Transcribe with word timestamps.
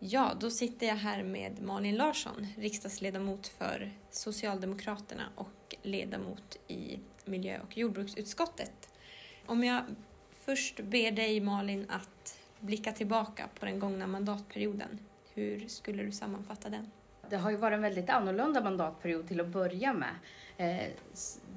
Ja, 0.00 0.32
då 0.40 0.50
sitter 0.50 0.86
jag 0.86 0.96
här 0.96 1.22
med 1.22 1.62
Malin 1.62 1.96
Larsson, 1.96 2.46
riksdagsledamot 2.56 3.46
för 3.46 3.92
Socialdemokraterna 4.10 5.28
och 5.34 5.76
ledamot 5.82 6.56
i 6.68 6.98
miljö 7.24 7.60
och 7.60 7.78
jordbruksutskottet. 7.78 8.88
Om 9.46 9.64
jag 9.64 9.82
först 10.44 10.80
ber 10.80 11.10
dig 11.10 11.40
Malin 11.40 11.86
att 11.88 12.38
blicka 12.60 12.92
tillbaka 12.92 13.48
på 13.58 13.66
den 13.66 13.78
gångna 13.78 14.06
mandatperioden, 14.06 14.98
hur 15.34 15.68
skulle 15.68 16.02
du 16.02 16.12
sammanfatta 16.12 16.68
den? 16.68 16.90
Det 17.30 17.36
har 17.36 17.50
ju 17.50 17.56
varit 17.56 17.76
en 17.76 17.82
väldigt 17.82 18.10
annorlunda 18.10 18.60
mandatperiod 18.60 19.28
till 19.28 19.40
att 19.40 19.46
börja 19.46 19.92
med. 19.92 20.14
Eh, 20.56 20.88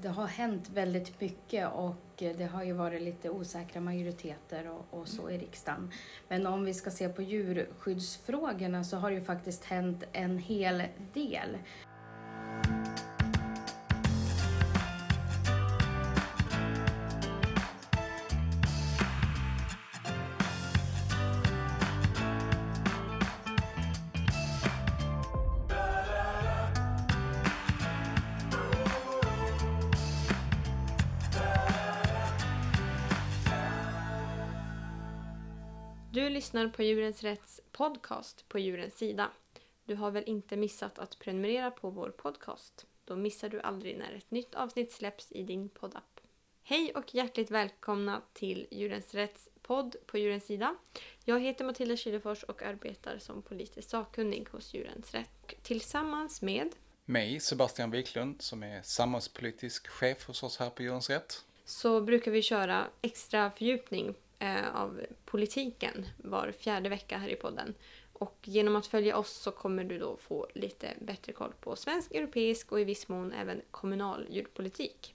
det 0.02 0.08
har 0.08 0.26
hänt 0.26 0.70
väldigt 0.70 1.20
mycket 1.20 1.72
och 1.72 2.22
eh, 2.22 2.36
det 2.36 2.44
har 2.44 2.64
ju 2.64 2.72
varit 2.72 3.02
lite 3.02 3.30
osäkra 3.30 3.80
majoriteter 3.80 4.70
och, 4.70 5.00
och, 5.00 5.08
så 5.08 5.30
i 5.30 5.38
riksdagen. 5.38 5.90
Men 6.28 6.46
om 6.46 6.64
vi 6.64 6.74
ska 6.74 6.90
se 6.90 7.08
på 7.08 7.22
djurskyddsfrågorna 7.22 8.84
så 8.84 8.96
har 8.96 9.10
det 9.10 9.16
ju 9.16 9.24
faktiskt 9.24 9.64
hänt 9.64 10.04
en 10.12 10.38
hel 10.38 10.82
del. 11.14 11.58
Lyssnar 36.52 36.68
på 36.68 36.82
Djurens 36.82 37.22
Rätts 37.22 37.60
podcast 37.72 38.48
på 38.48 38.58
Djurens 38.58 38.94
Sida. 38.94 39.30
Du 39.84 39.94
har 39.94 40.10
väl 40.10 40.24
inte 40.26 40.56
missat 40.56 40.98
att 40.98 41.18
prenumerera 41.18 41.70
på 41.70 41.90
vår 41.90 42.10
podcast? 42.10 42.86
Då 43.04 43.16
missar 43.16 43.48
du 43.48 43.60
aldrig 43.60 43.98
när 43.98 44.12
ett 44.12 44.30
nytt 44.30 44.54
avsnitt 44.54 44.92
släpps 44.92 45.32
i 45.32 45.42
din 45.42 45.68
poddapp. 45.68 46.20
Hej 46.62 46.92
och 46.94 47.14
hjärtligt 47.14 47.50
välkomna 47.50 48.22
till 48.32 48.66
Djurens 48.70 49.14
Rätts 49.14 49.48
podd 49.62 49.96
på 50.06 50.18
Djurens 50.18 50.44
Sida. 50.44 50.76
Jag 51.24 51.40
heter 51.40 51.64
Matilda 51.64 51.96
Kylefors 51.96 52.42
och 52.42 52.62
arbetar 52.62 53.18
som 53.18 53.42
politisk 53.42 53.90
sakkunnig 53.90 54.48
hos 54.50 54.74
Djurens 54.74 55.14
Rätt. 55.14 55.30
Och 55.42 55.54
tillsammans 55.62 56.42
med 56.42 56.68
mig, 57.04 57.40
Sebastian 57.40 57.90
Wiklund, 57.90 58.42
som 58.42 58.62
är 58.62 58.82
samhällspolitisk 58.82 59.88
chef 59.88 60.26
hos 60.26 60.42
oss 60.42 60.58
här 60.58 60.70
på 60.70 60.82
Djurens 60.82 61.10
Rätt. 61.10 61.44
Så 61.64 62.00
brukar 62.00 62.30
vi 62.30 62.42
köra 62.42 62.86
extra 63.02 63.50
fördjupning 63.50 64.14
eh, 64.42 64.76
av 64.76 65.00
politiken 65.24 66.06
var 66.16 66.52
fjärde 66.52 66.88
vecka 66.88 67.18
här 67.18 67.28
i 67.28 67.36
podden. 67.36 67.74
Och 68.12 68.38
genom 68.42 68.76
att 68.76 68.86
följa 68.86 69.16
oss 69.16 69.30
så 69.30 69.50
kommer 69.50 69.84
du 69.84 69.98
då 69.98 70.16
få 70.16 70.46
lite 70.54 70.88
bättre 71.00 71.32
koll 71.32 71.52
på 71.60 71.76
svensk, 71.76 72.12
europeisk 72.12 72.72
och 72.72 72.80
i 72.80 72.84
viss 72.84 73.08
mån 73.08 73.32
även 73.32 73.60
kommunal 73.70 74.26
djurpolitik. 74.30 75.14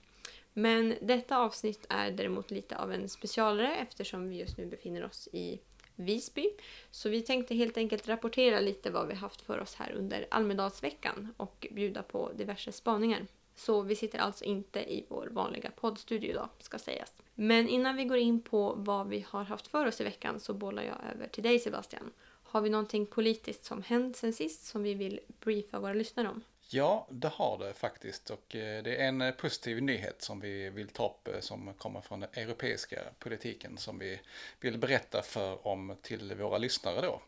Men 0.52 0.94
detta 1.00 1.38
avsnitt 1.38 1.86
är 1.88 2.10
däremot 2.10 2.50
lite 2.50 2.76
av 2.76 2.92
en 2.92 3.08
specialare 3.08 3.76
eftersom 3.76 4.28
vi 4.28 4.36
just 4.36 4.58
nu 4.58 4.66
befinner 4.66 5.04
oss 5.04 5.28
i 5.32 5.60
Visby. 5.94 6.50
Så 6.90 7.08
vi 7.08 7.22
tänkte 7.22 7.54
helt 7.54 7.76
enkelt 7.76 8.08
rapportera 8.08 8.60
lite 8.60 8.90
vad 8.90 9.08
vi 9.08 9.14
haft 9.14 9.40
för 9.40 9.58
oss 9.58 9.74
här 9.74 9.92
under 9.92 10.26
Almedalsveckan 10.30 11.34
och 11.36 11.66
bjuda 11.70 12.02
på 12.02 12.32
diverse 12.32 12.72
spaningar. 12.72 13.26
Så 13.58 13.82
vi 13.82 13.96
sitter 13.96 14.18
alltså 14.18 14.44
inte 14.44 14.80
i 14.80 15.04
vår 15.08 15.28
vanliga 15.32 15.70
poddstudio 15.70 16.30
idag, 16.30 16.48
ska 16.58 16.78
sägas. 16.78 17.12
Men 17.34 17.68
innan 17.68 17.96
vi 17.96 18.04
går 18.04 18.18
in 18.18 18.40
på 18.40 18.74
vad 18.76 19.08
vi 19.08 19.24
har 19.28 19.44
haft 19.44 19.66
för 19.66 19.86
oss 19.86 20.00
i 20.00 20.04
veckan 20.04 20.40
så 20.40 20.54
bollar 20.54 20.82
jag 20.82 20.96
över 21.14 21.28
till 21.28 21.42
dig 21.42 21.58
Sebastian. 21.58 22.12
Har 22.42 22.60
vi 22.60 22.70
någonting 22.70 23.06
politiskt 23.06 23.64
som 23.64 23.82
hänt 23.82 24.16
sen 24.16 24.32
sist 24.32 24.66
som 24.66 24.82
vi 24.82 24.94
vill 24.94 25.20
briefa 25.40 25.80
våra 25.80 25.92
lyssnare 25.92 26.28
om? 26.28 26.42
Ja, 26.70 27.06
det 27.10 27.28
har 27.28 27.58
det 27.58 27.74
faktiskt 27.74 28.30
och 28.30 28.56
eh, 28.56 28.82
det 28.82 28.96
är 28.96 29.08
en 29.08 29.20
eh, 29.20 29.30
positiv 29.30 29.82
nyhet 29.82 30.22
som 30.22 30.40
vi 30.40 30.70
vill 30.70 30.88
ta 30.88 31.06
upp 31.06 31.28
eh, 31.28 31.40
som 31.40 31.74
kommer 31.74 32.00
från 32.00 32.20
den 32.20 32.30
europeiska 32.32 33.00
politiken 33.18 33.78
som 33.78 33.98
vi 33.98 34.20
vill 34.60 34.78
berätta 34.78 35.22
för 35.22 35.66
om 35.66 35.96
till 36.02 36.34
våra 36.34 36.58
lyssnare 36.58 37.00
då. 37.00 37.20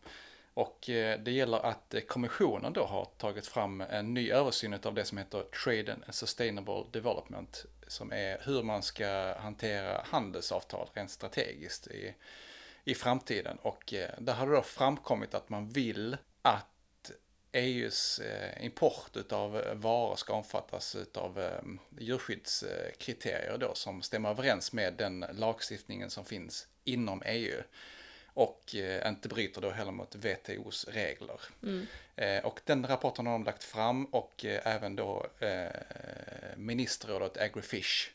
Och 0.53 0.89
eh, 0.89 1.19
det 1.19 1.31
gäller 1.31 1.65
att 1.65 1.93
eh, 1.93 2.01
kommissionen 2.01 2.73
då 2.73 2.85
har 2.85 3.05
tagit 3.05 3.47
fram 3.47 3.81
en 3.81 4.13
ny 4.13 4.31
översyn 4.31 4.79
av 4.83 4.93
det 4.93 5.05
som 5.05 5.17
heter 5.17 5.43
Trade 5.63 5.93
and 5.93 6.15
Sustainable 6.15 6.83
Development 6.91 7.65
som 7.87 8.13
är 8.13 8.41
hur 8.45 8.63
man 8.63 8.83
ska 8.83 9.35
hantera 9.39 10.01
handelsavtal 10.05 10.89
rent 10.93 11.11
strategiskt 11.11 11.87
i, 11.87 12.13
i 12.83 12.95
framtiden. 12.95 13.57
Och 13.61 13.93
eh, 13.93 14.09
där 14.19 14.33
har 14.33 14.47
det 14.47 14.55
då 14.55 14.61
framkommit 14.61 15.33
att 15.33 15.49
man 15.49 15.69
vill 15.69 16.17
att 16.41 16.67
EUs 17.53 18.21
import 18.59 19.31
av 19.31 19.51
varor 19.73 20.15
ska 20.15 20.33
omfattas 20.33 20.95
av 21.13 21.51
djurskyddskriterier 21.99 23.57
då 23.57 23.73
som 23.73 24.01
stämmer 24.01 24.29
överens 24.29 24.73
med 24.73 24.93
den 24.93 25.25
lagstiftningen 25.33 26.09
som 26.09 26.25
finns 26.25 26.67
inom 26.83 27.23
EU 27.25 27.61
och 28.33 28.75
eh, 28.75 29.09
inte 29.09 29.27
bryter 29.27 29.61
då 29.61 29.69
heller 29.69 29.91
mot 29.91 30.15
WTOs 30.15 30.87
regler. 30.87 31.41
Mm. 31.63 31.87
Och 32.43 32.61
den 32.65 32.87
rapporten 32.87 33.25
har 33.25 33.33
de 33.33 33.43
lagt 33.43 33.63
fram 33.63 34.05
och 34.05 34.45
även 34.45 34.95
då 34.95 35.27
ministerrådet 36.55 37.37
Agrifish 37.37 38.11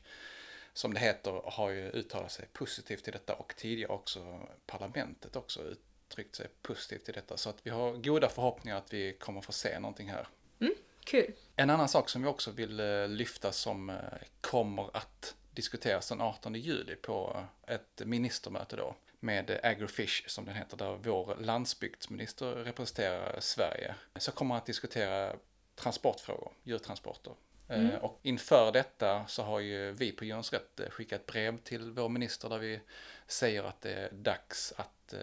som 0.77 0.95
det 0.95 1.01
heter 1.01 1.43
har 1.45 1.71
ju 1.71 1.91
uttalat 1.91 2.33
sig 2.33 2.47
positivt 2.53 3.05
till 3.05 3.13
detta 3.13 3.35
och 3.35 3.57
tidigare 3.57 3.93
också 3.93 4.41
parlamentet 4.67 5.37
också 5.37 5.63
uttryckt 5.63 6.35
sig 6.35 6.47
positivt 6.63 7.05
till 7.05 7.15
detta. 7.15 7.37
Så 7.37 7.51
att 7.51 7.57
vi 7.63 7.71
har 7.71 7.93
goda 7.93 8.29
förhoppningar 8.29 8.79
att 8.79 8.93
vi 8.93 9.13
kommer 9.13 9.41
få 9.41 9.53
se 9.53 9.79
någonting 9.79 10.11
här. 10.11 10.29
Mm, 10.61 10.75
kul. 11.05 11.33
En 11.57 11.71
annan 11.71 11.89
sak 11.89 12.09
som 12.09 12.23
vi 12.23 12.29
också 12.29 12.51
vill 12.51 12.81
eh, 12.81 13.09
lyfta 13.09 13.53
som 13.53 13.91
eh, 13.91 13.97
kommer 14.41 14.97
att 14.97 15.35
diskuteras 15.51 16.09
den 16.09 16.21
18 16.21 16.55
juli 16.55 16.97
på 16.97 17.45
ett 17.67 18.03
ministermöte 18.05 18.77
då 18.77 18.95
med 19.27 19.61
Agrifish 19.63 20.29
som 20.29 20.45
den 20.45 20.55
heter, 20.55 20.77
där 20.77 20.99
vår 21.03 21.37
landsbygdsminister 21.41 22.55
representerar 22.55 23.41
Sverige. 23.41 23.95
Så 24.17 24.33
kommer 24.33 24.49
man 24.49 24.59
att 24.59 24.67
diskutera 24.67 25.37
transportfrågor, 25.75 26.53
djurtransporter. 26.63 27.33
Eh, 27.69 27.81
mm. 27.81 27.97
Och 27.97 28.21
inför 28.23 28.73
detta 28.73 29.27
så 29.27 29.43
har 29.43 29.61
ju 29.61 29.93
vi 29.93 30.13
på 30.13 30.25
Djurens 30.25 30.53
Rätt 30.53 30.81
skickat 30.91 31.27
brev 31.27 31.59
till 31.59 31.91
vår 31.91 32.09
minister 32.09 32.49
där 32.49 32.59
vi 32.59 32.81
säger 33.27 33.65
att 33.65 33.81
det 33.81 33.95
är 33.95 34.11
dags 34.13 34.73
att 34.77 35.15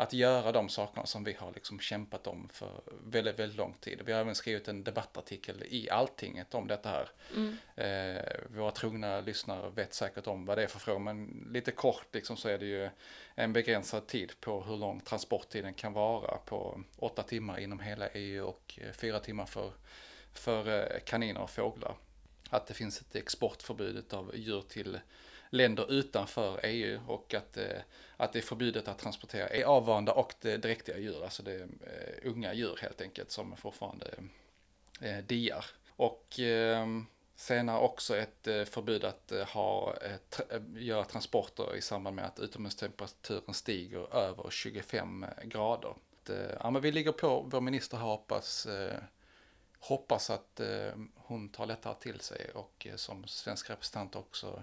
att 0.00 0.12
göra 0.12 0.52
de 0.52 0.68
sakerna 0.68 1.06
som 1.06 1.24
vi 1.24 1.32
har 1.32 1.52
liksom 1.52 1.80
kämpat 1.80 2.26
om 2.26 2.48
för 2.52 2.80
väldigt, 3.04 3.38
väldigt 3.38 3.58
lång 3.58 3.74
tid. 3.80 4.02
Vi 4.04 4.12
har 4.12 4.20
även 4.20 4.34
skrivit 4.34 4.68
en 4.68 4.84
debattartikel 4.84 5.64
i 5.68 5.90
Alltinget 5.90 6.54
om 6.54 6.66
detta 6.66 6.88
här. 6.88 7.08
Mm. 7.36 7.56
Eh, 7.74 8.22
våra 8.48 8.70
trogna 8.70 9.20
lyssnare 9.20 9.70
vet 9.70 9.94
säkert 9.94 10.26
om 10.26 10.44
vad 10.44 10.58
det 10.58 10.62
är 10.62 10.66
för 10.66 10.78
fråga, 10.78 10.98
men 10.98 11.48
lite 11.52 11.70
kort 11.70 12.06
liksom 12.12 12.36
så 12.36 12.48
är 12.48 12.58
det 12.58 12.66
ju 12.66 12.90
en 13.34 13.52
begränsad 13.52 14.06
tid 14.06 14.32
på 14.40 14.62
hur 14.62 14.76
lång 14.76 15.00
transporttiden 15.00 15.74
kan 15.74 15.92
vara 15.92 16.36
på 16.36 16.80
åtta 16.96 17.22
timmar 17.22 17.60
inom 17.60 17.80
hela 17.80 18.08
EU 18.08 18.44
och 18.46 18.78
fyra 18.92 19.20
timmar 19.20 19.46
för, 19.46 19.72
för 20.32 20.68
eh, 20.68 21.00
kaniner 21.04 21.40
och 21.40 21.50
fåglar. 21.50 21.94
Att 22.50 22.66
det 22.66 22.74
finns 22.74 23.00
ett 23.00 23.16
exportförbud 23.16 24.14
av 24.14 24.36
djur 24.36 24.62
till 24.68 24.98
länder 25.50 25.92
utanför 25.92 26.60
EU 26.62 27.00
och 27.06 27.34
att, 27.34 27.56
eh, 27.56 27.80
att 28.20 28.32
det 28.32 28.38
är 28.38 28.42
förbjudet 28.42 28.88
att 28.88 28.98
transportera 28.98 29.68
avvanda 29.68 30.12
och 30.12 30.34
det 30.40 30.56
dräktiga 30.56 30.98
djur, 30.98 31.24
alltså 31.24 31.42
det 31.42 31.52
är 31.52 31.68
unga 32.22 32.54
djur 32.54 32.78
helt 32.82 33.00
enkelt 33.00 33.30
som 33.30 33.56
fortfarande 33.56 34.14
eh, 35.00 35.18
diar. 35.18 35.64
Och 35.88 36.38
ehm, 36.38 37.06
senare 37.34 37.78
också 37.78 38.16
ett 38.16 38.46
eh, 38.46 38.64
förbud 38.64 39.04
att 39.04 39.32
ha, 39.48 39.94
göra 40.76 41.04
transporter 41.04 41.76
i 41.76 41.80
samband 41.80 42.16
med 42.16 42.24
att 42.24 42.38
utomhustemperaturen 42.38 43.54
stiger 43.54 44.14
över 44.16 44.50
25 44.50 45.26
grader. 45.44 45.94
Ja, 46.60 46.70
men 46.70 46.82
vi 46.82 46.92
ligger 46.92 47.12
på 47.12 47.40
vår 47.40 47.60
minister 47.60 47.96
här 47.96 48.04
hoppas, 48.04 48.66
hoppas 49.78 50.30
att 50.30 50.60
hon 51.14 51.48
tar 51.48 51.66
detta 51.66 51.94
till 51.94 52.20
sig 52.20 52.50
och 52.54 52.86
som 52.96 53.26
svensk 53.26 53.70
representant 53.70 54.16
också 54.16 54.62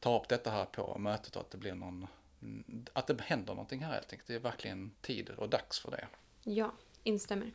tar 0.00 0.20
upp 0.20 0.28
detta 0.28 0.50
här 0.50 0.64
på 0.64 0.98
mötet 0.98 1.36
och 1.36 1.42
att 1.42 1.50
det 1.50 1.58
blir 1.58 1.74
någon, 1.74 2.06
att 2.92 3.06
det 3.06 3.20
händer 3.20 3.54
någonting 3.54 3.80
här 3.80 3.92
helt 3.92 4.12
enkelt. 4.12 4.28
Det 4.28 4.34
är 4.34 4.38
verkligen 4.38 4.90
tid 5.00 5.30
och 5.30 5.48
dags 5.48 5.78
för 5.78 5.90
det. 5.90 6.06
Ja, 6.44 6.72
instämmer. 7.02 7.52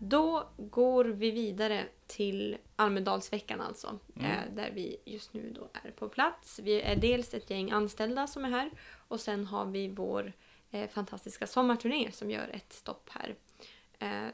Då 0.00 0.48
går 0.56 1.04
vi 1.04 1.30
vidare 1.30 1.86
till 2.06 2.56
Almedalsveckan 2.76 3.60
alltså. 3.60 3.98
Mm. 4.16 4.30
Eh, 4.30 4.54
där 4.54 4.70
vi 4.70 4.96
just 5.04 5.32
nu 5.32 5.52
då 5.52 5.70
är 5.84 5.90
på 5.90 6.08
plats. 6.08 6.60
Vi 6.62 6.80
är 6.80 6.96
dels 6.96 7.34
ett 7.34 7.50
gäng 7.50 7.70
anställda 7.70 8.26
som 8.26 8.44
är 8.44 8.50
här 8.50 8.70
och 9.08 9.20
sen 9.20 9.46
har 9.46 9.66
vi 9.66 9.88
vår 9.88 10.32
eh, 10.70 10.88
fantastiska 10.88 11.46
sommarturné 11.46 12.12
som 12.12 12.30
gör 12.30 12.48
ett 12.52 12.72
stopp 12.72 13.10
här 13.10 13.34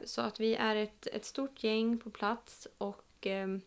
så 0.03 0.21
att 0.21 0.39
vi 0.39 0.55
är 0.55 0.75
ett, 0.75 1.07
ett 1.07 1.25
stort 1.25 1.63
gäng 1.63 1.97
på 1.97 2.09
plats 2.09 2.67
och 2.77 3.05
ehm, 3.21 3.61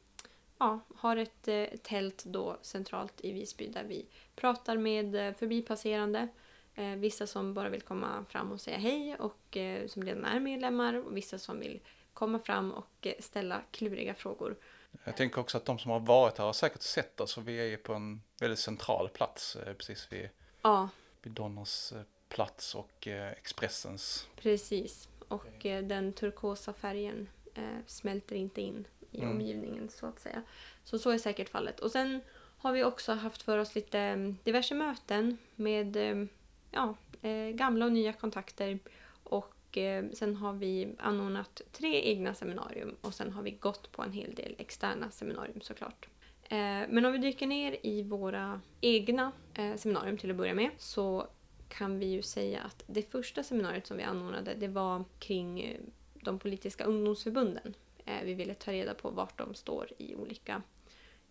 ja, 0.58 0.80
har 0.96 1.16
ett 1.16 1.48
eh, 1.48 1.66
tält 1.82 2.24
då 2.24 2.58
centralt 2.62 3.20
i 3.20 3.32
Visby 3.32 3.68
där 3.68 3.84
vi 3.84 4.06
pratar 4.36 4.76
med 4.76 5.14
eh, 5.14 5.34
förbipasserande. 5.34 6.28
Eh, 6.74 6.88
vissa 6.88 7.26
som 7.26 7.54
bara 7.54 7.68
vill 7.68 7.82
komma 7.82 8.24
fram 8.28 8.52
och 8.52 8.60
säga 8.60 8.78
hej 8.78 9.16
och 9.18 9.56
eh, 9.56 9.86
som 9.86 10.04
redan 10.04 10.24
är 10.24 10.40
medlemmar 10.40 10.94
och 10.94 11.16
vissa 11.16 11.38
som 11.38 11.60
vill 11.60 11.80
komma 12.14 12.38
fram 12.38 12.72
och 12.72 13.06
eh, 13.06 13.14
ställa 13.20 13.62
kluriga 13.70 14.14
frågor. 14.14 14.56
Jag 15.04 15.16
tänker 15.16 15.40
också 15.40 15.56
att 15.58 15.64
de 15.64 15.78
som 15.78 15.90
har 15.90 16.00
varit 16.00 16.38
här 16.38 16.44
har 16.44 16.52
säkert 16.52 16.82
sett 16.82 17.20
oss 17.20 17.36
och 17.36 17.48
vi 17.48 17.60
är 17.60 17.64
ju 17.64 17.76
på 17.76 17.94
en 17.94 18.22
väldigt 18.40 18.58
central 18.58 19.08
plats 19.08 19.56
eh, 19.56 19.74
precis 19.74 20.12
vid, 20.12 20.28
Ja, 20.62 20.88
vid 21.22 21.32
Donners 21.32 21.92
eh, 21.92 22.02
plats 22.28 22.74
och 22.74 23.06
eh, 23.06 23.32
Expressens. 23.32 24.28
precis. 24.36 25.08
Och 25.28 25.66
eh, 25.66 25.84
den 25.84 26.12
turkosa 26.12 26.72
färgen 26.72 27.28
eh, 27.54 27.62
smälter 27.86 28.36
inte 28.36 28.60
in 28.60 28.86
i 29.10 29.18
Mm. 29.18 29.30
omgivningen 29.30 29.88
så 29.88 30.06
att 30.06 30.20
säga. 30.20 30.42
Så 30.84 30.98
så 30.98 31.10
är 31.10 31.18
säkert 31.18 31.48
fallet. 31.48 31.80
Och 31.80 31.90
sen 31.90 32.20
har 32.58 32.72
vi 32.72 32.84
också 32.84 33.12
haft 33.12 33.42
för 33.42 33.58
oss 33.58 33.74
lite 33.74 33.98
eh, 34.00 34.16
diverse 34.44 34.74
möten 34.74 35.38
med 35.56 35.96
eh, 35.96 36.26
ja, 36.70 36.94
eh, 37.22 37.48
gamla 37.50 37.84
och 37.84 37.92
nya 37.92 38.12
kontakter. 38.12 38.78
Och 39.22 39.78
eh, 39.78 40.04
sen 40.12 40.36
har 40.36 40.52
vi 40.52 40.94
anordnat 40.98 41.62
tre 41.72 42.00
egna 42.10 42.34
seminarium 42.34 42.96
och 43.00 43.14
sen 43.14 43.32
har 43.32 43.42
vi 43.42 43.50
gått 43.50 43.92
på 43.92 44.02
en 44.02 44.12
hel 44.12 44.34
del 44.34 44.54
externa 44.58 45.10
seminarium 45.10 45.60
såklart. 45.60 46.08
Eh, 46.42 46.56
Men 46.88 47.04
om 47.04 47.12
vi 47.12 47.18
dyker 47.18 47.46
ner 47.46 47.76
i 47.82 48.02
våra 48.02 48.60
egna 48.80 49.32
seminarium 49.76 50.16
till 50.18 50.30
att 50.30 50.36
börja 50.36 50.54
med 50.54 50.70
så 50.78 51.26
kan 51.68 51.98
vi 51.98 52.06
ju 52.06 52.22
säga 52.22 52.60
att 52.60 52.84
det 52.86 53.02
första 53.02 53.42
seminariet 53.42 53.86
som 53.86 53.96
vi 53.96 54.02
anordnade 54.02 54.54
det 54.54 54.68
var 54.68 55.04
kring 55.18 55.60
eh, 55.60 55.80
de 56.14 56.38
politiska 56.38 56.84
ungdomsförbunden. 56.84 57.74
Eh, 58.04 58.22
vi 58.24 58.34
ville 58.34 58.54
ta 58.54 58.72
reda 58.72 58.94
på 58.94 59.10
vart 59.10 59.38
de 59.38 59.54
står 59.54 59.92
i 59.98 60.14
olika 60.14 60.62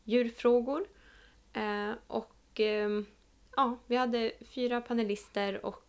djurfrågor. 0.03 0.87
Eh, 1.53 1.91
och 2.07 2.59
ehm, 2.59 3.05
ja, 3.55 3.77
vi 3.87 3.95
hade 3.95 4.31
fyra 4.41 4.81
panelister 4.81 5.65
och 5.65 5.83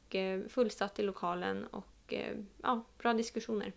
fullsatt 0.49 0.99
i 0.99 1.03
lokalen 1.03 1.67
och 1.67 2.15
ja, 2.63 2.85
bra 2.99 3.15
diskussioner. 3.15 3.73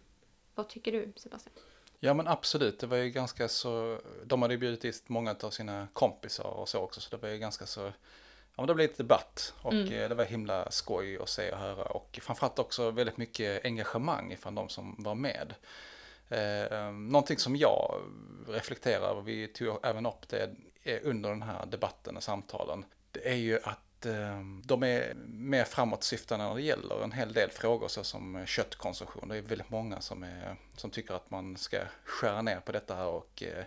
Vad 0.56 0.69
tycker 0.69 0.91
du 0.91 1.13
Sebastian? 1.15 1.56
Ja 2.03 2.13
men 2.13 2.27
absolut, 2.27 2.79
det 2.79 2.88
var 2.88 2.97
ju 2.97 3.09
ganska 3.09 3.47
så, 3.47 4.01
de 4.25 4.41
hade 4.41 4.53
ju 4.53 4.57
bjudit 4.57 4.83
in 4.83 4.94
många 5.07 5.35
av 5.41 5.50
sina 5.50 5.88
kompisar 5.94 6.44
och 6.44 6.69
så 6.69 6.79
också, 6.79 7.01
så 7.01 7.15
det 7.15 7.21
var 7.21 7.29
ju 7.29 7.38
ganska 7.38 7.65
så, 7.65 7.91
ja 8.56 8.65
det 8.65 8.74
blev 8.74 8.89
lite 8.89 9.03
debatt 9.03 9.53
och 9.62 9.74
Mm. 9.74 9.94
eh, 9.94 10.09
det 10.09 10.15
var 10.15 10.25
himla 10.25 10.71
skoj 10.71 11.18
att 11.21 11.30
se 11.30 11.51
och 11.51 11.57
höra 11.57 11.83
och 11.83 12.19
framförallt 12.21 12.59
också 12.59 12.92
väldigt 12.92 13.18
mycket 13.18 13.65
engagemang 13.65 14.31
ifrån 14.31 14.56
de 14.56 14.69
som 14.69 14.95
var 15.00 15.15
med. 15.15 15.53
Eh, 16.30 16.92
någonting 16.92 17.38
som 17.38 17.56
jag 17.56 18.01
reflekterar 18.48 19.09
över, 19.09 19.21
vi 19.21 19.48
tog 19.48 19.80
även 19.83 20.06
upp 20.06 20.27
det 20.30 20.50
eh, 20.83 21.00
under 21.03 21.30
den 21.30 21.42
här 21.42 21.65
debatten 21.65 22.18
och 22.18 22.24
samtalen, 22.24 22.86
det 23.12 23.30
är 23.30 23.36
ju 23.36 23.59
att 23.63 24.06
eh, 24.06 24.42
de 24.63 24.83
är 24.83 25.13
mer 25.27 25.63
framåtsyftande 25.63 26.45
när 26.45 26.56
det 26.56 26.62
gäller 26.62 27.04
en 27.04 27.12
hel 27.12 27.33
del 27.33 27.50
frågor 27.51 27.88
såsom 27.88 28.45
köttkonsumtion. 28.45 29.30
Det 29.30 29.38
är 29.38 29.42
väldigt 29.42 29.69
många 29.69 30.01
som, 30.01 30.24
är, 30.24 30.56
som 30.77 30.89
tycker 30.89 31.13
att 31.13 31.31
man 31.31 31.57
ska 31.57 31.77
skära 32.06 32.42
ner 32.42 32.59
på 32.59 32.71
detta 32.71 32.95
här 32.95 33.07
och 33.07 33.44
eh, 33.44 33.65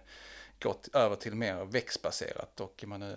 gå 0.63 0.73
t- 0.73 0.91
över 0.93 1.17
till 1.17 1.35
mer 1.35 1.65
växtbaserat. 1.65 2.61
Och 2.61 2.85
man, 2.87 3.03
eh, 3.03 3.09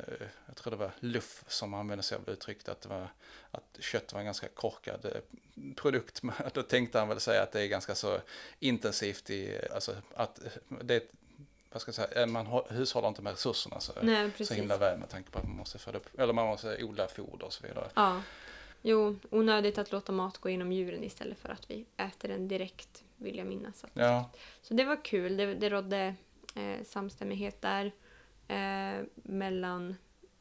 jag 0.46 0.56
tror 0.56 0.72
det 0.72 0.78
var 0.78 0.92
Luff 1.00 1.44
som 1.48 1.74
använde 1.74 2.04
sig 2.04 2.18
av 2.18 2.30
uttrycket 2.30 2.70
att, 2.70 2.82
det 2.82 2.90
var, 2.90 3.08
att 3.52 3.78
kött 3.80 4.14
var 4.14 4.20
en 4.20 4.26
ganska 4.26 4.48
korkad 4.48 5.06
eh, 5.06 5.22
produkt. 5.76 6.22
Då 6.54 6.64
tänkte 6.64 7.00
han 7.00 7.08
väl 7.08 7.20
säga 7.20 7.44
att 7.44 7.52
det 7.52 7.62
är 7.62 7.68
ganska 7.68 7.96
så 7.96 8.18
intensivt 8.60 9.30
i, 9.30 9.60
alltså 9.74 9.96
att 10.16 10.40
det 10.82 10.94
är, 10.94 10.98
ett- 10.98 11.12
vad 11.72 11.82
ska 11.82 11.90
jag 11.90 11.96
säga, 11.96 12.22
eh, 12.22 12.26
man 12.28 12.48
hå- 12.48 12.74
hushållar 12.74 13.08
inte 13.08 13.22
med 13.22 13.32
resurserna 13.34 13.80
så, 13.80 13.94
Nej, 14.02 14.32
så 14.46 14.54
himla 14.54 14.78
väl 14.78 15.00
med 15.00 15.10
tanke 15.10 15.32
på 15.32 15.40
att 15.40 15.46
man 15.48 15.58
måste 15.58 15.78
föda 15.80 15.98
upp, 15.98 16.20
eller 16.20 16.34
man 16.34 16.48
måste 16.48 16.84
odla 16.84 17.08
foder 17.08 17.46
och 17.46 17.54
så 17.54 17.68
vidare. 17.68 17.90
Ja. 17.96 18.22
Jo, 18.82 19.20
onödigt 19.30 19.78
att 19.78 19.92
låta 19.92 20.12
mat 20.12 20.38
gå 20.38 20.50
inom 20.50 20.72
djuren 20.72 21.04
istället 21.04 21.38
för 21.40 21.50
att 21.50 21.70
vi 21.70 21.86
äter 21.98 22.28
den 22.30 22.48
direkt, 22.48 23.04
vill 23.16 23.38
jag 23.38 23.48
minnas. 23.48 23.84
Att 23.84 23.90
Ja, 23.94 24.30
Så 24.62 24.74
det 24.74 24.84
var 24.84 25.06
kul. 25.06 25.38
Det, 25.38 25.46
det 25.56 25.70
rådde 25.70 26.16
eh, 26.58 26.84
samstämmighet 26.84 27.62
där 27.62 27.92
eh, 28.48 29.06
mellan 29.14 29.96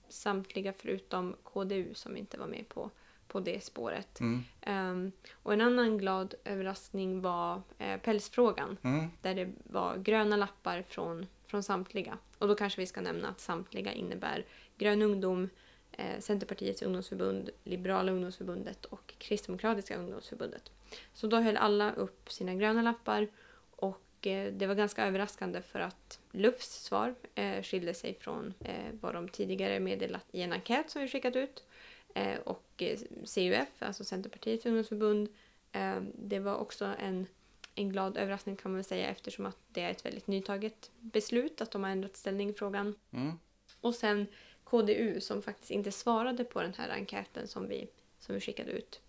samtliga 0.09 0.73
förutom 0.73 1.37
KDU 1.43 1.95
som 1.95 2.17
inte 2.17 2.39
var 2.39 2.47
med 2.47 2.69
på, 2.69 2.91
på 3.29 3.41
det 3.41 3.65
spåret. 3.65 4.21
mm, 4.21 4.45
Ehm, 4.61 5.13
och 5.33 5.53
en 5.53 5.61
annan 5.61 5.99
glad 5.99 6.35
överraskning 6.45 7.21
var 7.21 7.63
eh, 7.79 8.01
pälsfrågan 8.01 8.77
mm, 8.83 9.11
där 9.23 9.35
det 9.35 9.53
var 9.65 9.97
gröna 9.97 10.37
lappar 10.37 10.83
från, 10.83 11.27
från 11.47 11.63
samtliga. 11.63 12.19
Och 12.39 12.49
då 12.49 12.55
kanske 12.55 12.81
vi 12.81 12.87
ska 12.87 13.01
nämna 13.01 13.29
att 13.29 13.41
samtliga 13.41 13.93
innebär 13.93 14.45
Grön 14.79 15.03
ungdom, 15.03 15.49
eh, 15.93 16.21
Centerpartiets 16.21 16.83
ungdomsförbund, 16.83 17.51
Liberala 17.65 18.13
ungdomsförbundet 18.13 18.85
och 18.85 19.15
Kristdemokratiska 19.19 19.97
ungdomsförbundet. 19.97 20.71
Så 21.13 21.27
då 21.27 21.37
höll 21.37 21.57
alla 21.57 21.93
upp 21.93 22.33
sina 22.33 22.55
gröna 22.55 22.83
lappar 22.83 23.29
det 24.35 24.67
var 24.67 24.75
ganska 24.75 25.07
överraskande 25.07 25.63
för 25.63 25.81
att 25.81 26.21
LUFs 26.33 26.85
svar 26.85 27.15
eh, 27.35 27.63
skilde 27.63 27.95
sig 27.95 28.15
från 28.15 28.55
eh, 28.61 28.93
vad 29.01 29.15
de 29.15 29.29
tidigare 29.29 29.81
meddelat 29.81 30.25
i 30.33 30.43
en 30.43 30.53
enkät 30.53 30.91
som 30.91 31.03
vi 31.03 31.09
skickat 31.09 31.37
ut. 31.37 31.65
Eh, 32.15 32.39
och 32.39 32.67
eh, 32.77 32.99
CUF, 33.35 33.69
alltså 33.79 34.05
Centerpartiets 34.05 34.67
ungdomsförbund, 34.67 35.29
eh, 35.73 36.01
det 36.15 36.39
var 36.39 36.55
också 36.55 36.85
en 36.99 37.27
en 37.79 37.89
glad 37.89 38.17
överraskning 38.17 38.57
kan 38.57 38.71
man 38.71 38.77
väl 38.77 38.85
säga 38.85 39.09
eftersom 39.09 39.47
att 39.47 39.59
det 39.69 39.81
är 39.81 39.91
ett 39.91 40.05
väldigt 40.05 40.27
nytaget 40.27 40.91
beslut 41.01 41.61
att 41.61 41.71
de 41.71 41.85
har 41.85 41.91
ändrat 41.91 42.17
ställning 42.17 42.51
i 42.51 42.53
frågan. 42.53 42.95
mm. 43.11 43.33
Och 43.81 43.95
sen 43.95 44.27
KDU 44.65 45.21
som 45.21 45.43
faktiskt 45.43 45.71
inte 45.71 45.93
svarade 45.93 46.45
på 46.45 46.63
den 46.63 46.75
här 46.75 46.89
enkäten 46.89 47.49
som 47.49 47.69
vi, 47.69 47.89
som 48.19 48.35
vi 48.35 48.41
skickade 48.41 48.71
ut. 48.71 49.01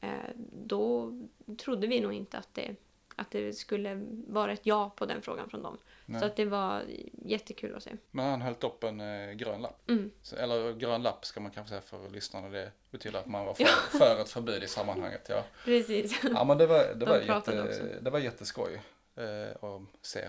Eh, 0.00 0.30
då 0.52 1.12
trodde 1.58 1.86
vi 1.86 2.00
nog 2.00 2.12
inte 2.12 2.38
att 2.38 2.54
det, 2.54 2.76
att 3.16 3.30
det 3.30 3.52
skulle 3.52 4.06
vara 4.26 4.52
ett 4.52 4.60
ja 4.66 4.92
på 4.96 5.06
den 5.06 5.22
frågan 5.22 5.50
från 5.50 5.62
dem. 5.62 5.78
Nej. 6.06 6.20
Så 6.20 6.26
att 6.26 6.36
det 6.36 6.44
var 6.44 6.82
jättekul 7.24 7.76
att 7.76 7.82
se. 7.82 7.90
Men 8.10 8.30
han 8.30 8.42
höll 8.42 8.54
upp 8.60 8.84
en 8.84 9.00
eh, 9.00 9.32
grön 9.32 9.62
lapp. 9.62 9.90
Mm. 9.90 10.10
Så, 10.22 10.36
eller 10.36 10.72
grön 10.72 11.02
lapp 11.02 11.24
ska 11.24 11.40
man 11.40 11.50
kanske 11.50 11.68
säga 11.68 11.80
för 11.80 12.10
lyssnarna. 12.10 12.48
Det 12.48 12.72
betyder 12.90 13.18
att 13.18 13.26
man 13.26 13.46
var 13.46 13.54
för, 13.54 13.98
för 13.98 14.20
ett 14.20 14.28
förbud 14.28 14.62
i 14.62 14.68
sammanhanget. 14.68 15.26
Ja, 15.28 15.44
Precis. 15.64 16.20
ja 16.22 16.44
men 16.44 16.58
det 16.58 16.66
var, 16.66 16.78
det 16.78 16.94
De 16.94 17.04
var, 17.04 17.16
jätte, 17.18 17.62
också. 17.62 17.82
det 18.00 18.10
var 18.10 18.18
jätteskoj 18.18 18.82
eh, 19.16 19.64
att 19.64 19.82
se 20.02 20.28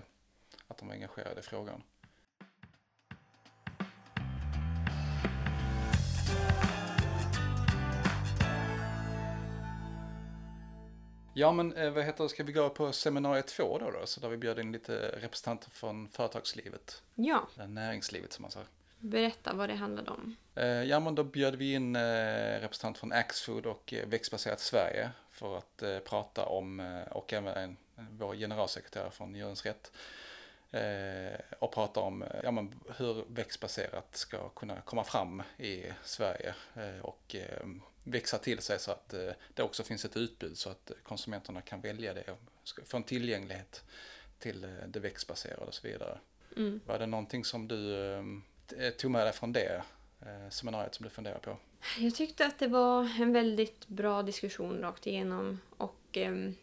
att 0.67 0.77
de 0.77 0.87
var 0.87 0.95
engagerade 0.95 1.39
i 1.39 1.43
frågan. 1.43 1.83
Ja 11.33 11.51
men 11.51 11.73
eh, 11.73 11.91
vad 11.91 12.03
heter 12.03 12.23
det, 12.23 12.29
ska 12.29 12.43
vi 12.43 12.53
gå 12.53 12.69
på 12.69 12.91
seminariet 12.91 13.47
två 13.47 13.77
då, 13.79 13.91
då? 13.91 14.05
Så 14.05 14.19
där 14.19 14.29
vi 14.29 14.37
bjöd 14.37 14.59
in 14.59 14.71
lite 14.71 15.19
representanter 15.21 15.69
från 15.69 16.07
företagslivet, 16.07 17.01
Ja, 17.15 17.47
näringslivet 17.67 18.33
som 18.33 18.41
man 18.41 18.51
säger. 18.51 18.67
berätta 18.99 19.53
vad 19.53 19.69
det 19.69 19.75
handlade 19.75 20.11
om. 20.11 20.35
Eh, 20.55 20.65
Ja, 20.65 20.99
men 20.99 21.15
då 21.15 21.23
bjöd 21.23 21.55
vi 21.55 21.73
in 21.73 21.95
eh, 21.95 22.59
representant 22.59 22.97
från 22.97 23.11
Axfood 23.11 23.65
och 23.65 23.93
Växtbaserat 24.07 24.59
Sverige 24.59 25.09
för 25.29 25.57
att 25.57 25.83
prata 26.05 26.45
om, 26.45 26.97
och 27.11 27.33
även 27.33 27.57
en, 27.57 27.77
vår 28.11 28.35
generalsekreterare 28.35 29.11
från 29.11 29.35
Djurens 29.35 29.65
Rätt, 29.65 29.91
och 31.59 31.71
prata 31.71 31.99
om 31.99 32.23
ja, 32.43 32.51
men 32.51 32.75
hur 32.97 33.25
växtbaserat 33.27 34.15
ska 34.15 34.49
kunna 34.49 34.81
komma 34.81 35.03
fram 35.03 35.43
i 35.57 35.85
Sverige 36.03 36.53
och 37.01 37.35
växa 38.03 38.37
till 38.37 38.59
sig 38.59 38.79
så 38.79 38.91
att 38.91 39.13
eh, 39.13 39.31
det 39.53 39.63
också 39.63 39.83
finns 39.83 40.05
ett 40.05 40.17
utbud 40.17 40.57
så 40.57 40.69
att 40.69 40.91
konsumenterna 41.03 41.61
kan 41.61 41.81
välja 41.81 42.13
det 42.13 42.31
och 42.31 42.39
få 42.85 42.97
en 42.97 43.03
tillgänglighet 43.03 43.83
till 44.39 44.63
eh, 44.63 44.69
det 44.87 44.99
växtbaserade 44.99 45.65
och 45.65 45.73
så 45.73 45.87
vidare. 45.87 46.19
Mm. 46.57 46.79
Var 46.85 46.99
det 46.99 47.05
någonting 47.05 47.45
som 47.45 47.67
du 47.67 47.95
eh, 48.77 48.89
tog 48.97 49.11
med 49.11 49.25
dig 49.25 49.33
från 49.33 49.53
det 49.53 49.83
seminariet 50.49 50.95
som 50.95 51.03
du 51.03 51.09
funderar 51.09 51.39
på? 51.39 51.57
Jag 51.99 52.15
tyckte 52.15 52.45
att 52.45 52.59
det 52.59 52.67
var 52.67 53.21
en 53.21 53.33
väldigt 53.33 53.87
bra 53.87 54.23
diskussion 54.23 54.79
rakt 54.79 55.07
igenom 55.07 55.59
och 55.77 56.01
ehm, 56.11 56.55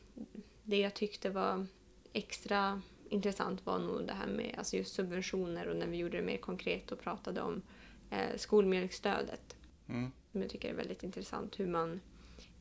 det 0.63 0.77
jag 0.77 0.95
tyckte 0.95 1.31
var 1.31 1.67
extra 2.13 2.83
intressant 3.09 3.67
var 3.67 3.79
nog 3.79 4.07
det 4.07 4.13
här 4.13 4.27
med 4.27 4.55
alltså 4.59 4.77
just 4.77 4.95
subventioner 4.95 5.69
och 5.69 5.77
när 5.77 5.87
vi 5.87 5.97
gjorde 5.97 6.17
det 6.17 6.23
mer 6.23 6.37
konkret 6.37 6.93
och 6.93 7.01
pratade 7.01 7.41
om 7.41 7.63
skolmjölksstödet. 8.37 9.57
Mm. 9.89 10.13
Som 10.33 10.43
jag 10.43 10.51
tycker 10.51 10.69
är 10.69 10.75
väldigt 10.75 11.03
intressant 11.03 11.61
hur 11.61 11.67
man 11.67 12.01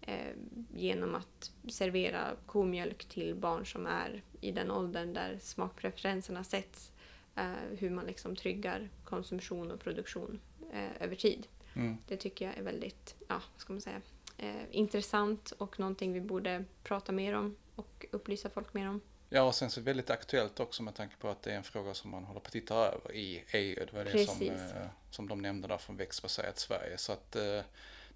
eh, 0.01 0.33
genom 0.75 1.15
att 1.15 1.51
servera 1.67 2.35
komjölk 2.45 3.05
till 3.05 3.35
barn 3.35 3.65
som 3.65 3.85
är 3.85 4.23
i 4.41 4.51
den 4.51 4.71
åldern 4.71 5.13
där 5.13 5.37
smakpreferenserna 5.41 6.43
sätts 6.43 6.91
eh, 7.35 7.77
hur 7.77 7.89
man 7.89 8.05
liksom 8.05 8.35
tryggar 8.35 8.89
konsumtion 9.03 9.71
och 9.71 9.79
produktion 9.79 10.39
eh, 10.73 11.03
över 11.03 11.15
tid. 11.15 11.47
Mm. 11.73 11.97
Det 12.07 12.17
tycker 12.17 12.45
jag 12.45 12.57
är 12.57 12.63
väldigt, 12.63 13.15
ja, 13.27 13.41
vad 13.53 13.61
ska 13.61 13.73
man 13.73 13.81
säga, 13.81 14.01
eh, 14.37 14.63
intressant 14.71 15.51
och 15.51 15.79
någonting 15.79 16.13
vi 16.13 16.21
borde 16.21 16.65
prata 16.83 17.11
mer 17.11 17.33
om 17.33 17.55
och 17.75 18.05
upplysa 18.11 18.49
folk 18.49 18.73
mer 18.73 18.89
om. 18.89 19.01
Ja, 19.29 19.41
och 19.41 19.55
sen 19.55 19.69
så 19.69 19.81
väldigt 19.81 20.09
aktuellt 20.09 20.59
också 20.59 20.83
med 20.83 20.95
tanke 20.95 21.15
på 21.17 21.29
att 21.29 21.41
det 21.41 21.51
är 21.51 21.55
en 21.55 21.63
fråga 21.63 21.93
som 21.93 22.11
man 22.11 22.23
håller 22.23 22.39
på 22.39 22.47
att 22.47 22.51
titta 22.53 22.75
över 22.75 23.15
i 23.15 23.43
EU. 23.51 23.85
Det 23.85 23.93
var 23.93 24.05
det 24.05 24.25
som, 24.27 24.39
Precis. 24.39 24.71
eh, 24.71 24.87
som 25.11 25.27
de 25.27 25.41
nämnde 25.41 25.67
där 25.67 25.77
från 25.77 25.97
växtbaserat 25.97 26.59
Sverige. 26.59 26.97
Så 26.97 27.11
att 27.11 27.35
eh, 27.35 27.61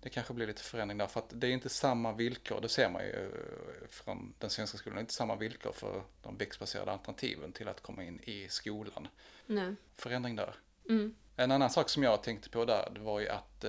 det 0.02 0.10
kanske 0.10 0.34
blir 0.34 0.48
lite 0.48 0.64
förändring 0.64 0.98
där. 0.98 1.08
För 1.08 1.20
att 1.20 1.30
det 1.30 1.48
är 1.48 1.52
inte 1.52 1.70
samma 1.70 2.14
villkor, 2.14 2.62
det 2.62 2.70
ser 2.70 2.90
man 2.90 3.04
ju 3.04 3.12
eh, 3.12 3.88
från 3.90 4.34
den 4.40 4.50
svenska 4.50 4.78
skolan, 4.78 4.96
det 4.96 5.00
är 5.00 5.02
inte 5.04 5.14
samma 5.14 5.36
villkor 5.36 5.72
för 5.72 6.04
de 6.22 6.38
växtbaserade 6.38 6.92
alternativen 6.92 7.52
till 7.52 7.68
att 7.68 7.82
komma 7.82 8.04
in 8.04 8.20
i 8.24 8.48
skolan. 8.50 9.08
Nej. 9.46 9.76
Förändring 9.96 10.36
där. 10.36 10.56
Mm. 10.90 11.16
En 11.36 11.52
annan 11.52 11.70
sak 11.70 11.90
som 11.90 12.04
jag 12.04 12.24
tänkte 12.24 12.50
på 12.50 12.66
där, 12.66 12.90
det 12.94 13.00
var 13.00 13.20
ju 13.20 13.30
att 13.30 13.62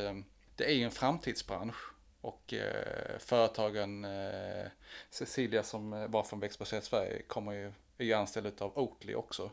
det 0.56 0.64
är 0.64 0.72
ju 0.72 0.84
en 0.84 0.90
framtidsbransch. 0.90 1.93
Och 2.24 2.54
eh, 2.54 3.18
företagen, 3.18 4.04
eh, 4.04 4.66
Cecilia 5.10 5.62
som 5.62 6.10
var 6.10 6.22
från 6.22 6.40
Växtbaserat 6.40 6.84
Sverige, 6.84 7.22
kommer 7.22 7.52
ju, 7.52 7.72
är 7.98 8.04
ju 8.04 8.12
anställd 8.12 8.62
av 8.62 8.78
Oatly 8.78 9.14
också. 9.14 9.50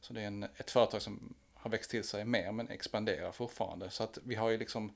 Så 0.00 0.12
det 0.12 0.20
är 0.20 0.26
en, 0.26 0.42
ett 0.42 0.70
företag 0.70 1.02
som 1.02 1.34
har 1.54 1.70
växt 1.70 1.90
till 1.90 2.04
sig 2.04 2.24
mer 2.24 2.52
men 2.52 2.68
expanderar 2.68 3.32
fortfarande. 3.32 3.90
Så 3.90 4.02
att 4.02 4.18
vi 4.24 4.34
har 4.34 4.50
ju 4.50 4.58
liksom 4.58 4.94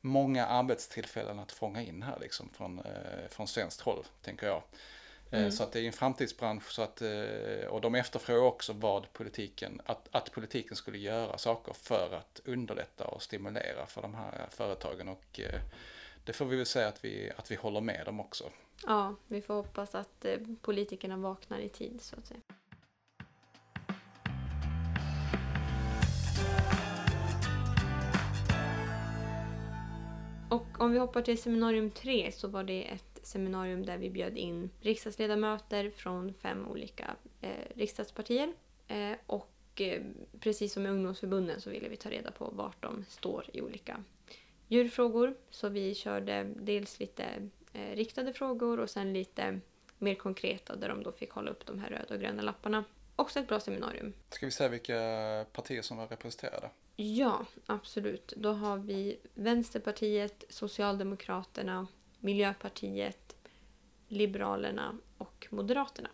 många 0.00 0.46
arbetstillfällen 0.46 1.38
att 1.38 1.52
fånga 1.52 1.82
in 1.82 2.02
här 2.02 2.18
liksom 2.20 2.48
från, 2.48 2.78
eh, 2.78 3.28
från 3.30 3.48
svenskt 3.48 3.80
håll, 3.80 4.04
tänker 4.22 4.46
jag. 4.46 4.62
Eh, 5.30 5.38
Mm. 5.38 5.52
Så 5.52 5.62
att 5.62 5.72
det 5.72 5.80
är 5.80 5.84
en 5.84 5.92
framtidsbransch 5.92 6.72
så 6.72 6.82
att, 6.82 7.02
eh, 7.02 7.66
och 7.68 7.80
de 7.80 7.94
efterfrågar 7.94 8.42
också 8.42 8.72
vad 8.72 9.12
politiken, 9.12 9.80
att, 9.84 10.08
att 10.10 10.32
politiken 10.32 10.76
skulle 10.76 10.98
göra 10.98 11.38
saker 11.38 11.72
för 11.72 12.14
att 12.14 12.40
underlätta 12.44 13.04
och 13.04 13.22
stimulera 13.22 13.86
för 13.86 14.02
de 14.02 14.14
här 14.14 14.46
företagen 14.50 15.08
och 15.08 15.40
eh, 15.40 15.60
det 16.26 16.32
får 16.32 16.44
vi 16.44 16.56
väl 16.56 16.66
säga 16.66 16.88
att 16.88 17.04
vi, 17.04 17.30
att 17.36 17.50
vi 17.50 17.54
håller 17.54 17.80
med 17.80 18.02
dem 18.06 18.20
också. 18.20 18.44
Ja, 18.86 19.16
vi 19.26 19.40
får 19.40 19.54
hoppas 19.54 19.94
att 19.94 20.24
eh, 20.24 20.38
politikerna 20.62 21.16
vaknar 21.16 21.58
i 21.58 21.68
tid 21.68 22.00
så 22.00 22.16
att 22.16 22.26
säga. 22.26 22.40
Och 30.50 30.80
om 30.80 30.92
vi 30.92 30.98
hoppar 30.98 31.22
till 31.22 31.42
seminarium 31.42 31.90
3 31.90 32.32
så 32.32 32.48
var 32.48 32.64
det 32.64 32.84
ett 32.84 33.20
seminarium 33.22 33.86
där 33.86 33.98
vi 33.98 34.10
bjöd 34.10 34.38
in 34.38 34.70
riksdagsledamöter 34.80 35.90
från 35.90 36.34
fem 36.34 36.68
olika 36.68 37.16
eh, 37.40 37.50
riksdagspartier. 37.74 38.52
Eh, 38.88 39.12
och 39.26 39.80
eh, 39.80 40.02
precis 40.40 40.72
som 40.72 40.82
med 40.82 40.92
ungdomsförbunden 40.92 41.60
så 41.60 41.70
ville 41.70 41.88
vi 41.88 41.96
ta 41.96 42.10
reda 42.10 42.30
på 42.30 42.50
vart 42.52 42.82
de 42.82 43.04
står 43.08 43.46
i 43.52 43.60
olika 43.60 44.04
djurfrågor. 44.68 45.34
Så 45.50 45.68
vi 45.68 45.94
körde 45.94 46.44
dels 46.56 47.00
lite 47.00 47.24
eh, 47.72 47.96
riktade 47.96 48.32
frågor 48.32 48.80
och 48.80 48.90
sen 48.90 49.12
lite 49.12 49.60
mer 49.98 50.14
konkreta 50.14 50.76
där 50.76 50.88
de 50.88 51.02
då 51.02 51.12
fick 51.12 51.30
hålla 51.30 51.50
upp 51.50 51.66
de 51.66 51.78
här 51.78 51.90
röda 51.90 52.14
och 52.14 52.20
gröna 52.20 52.42
lapparna. 52.42 52.84
Också 53.16 53.40
ett 53.40 53.48
bra 53.48 53.60
seminarium. 53.60 54.12
Ska 54.30 54.46
vi 54.46 54.52
säga 54.52 54.68
vilka 54.68 54.94
partier 55.52 55.82
som 55.82 55.96
var 55.96 56.06
representerade? 56.06 56.70
Ja, 56.96 57.46
absolut. 57.66 58.32
Då 58.36 58.52
har 58.52 58.76
vi 58.76 59.18
Vänsterpartiet, 59.34 60.44
Socialdemokraterna, 60.48 61.86
Miljöpartiet, 62.20 63.36
Liberalerna 64.08 64.98
och 65.18 65.46
Moderaterna. 65.50 66.08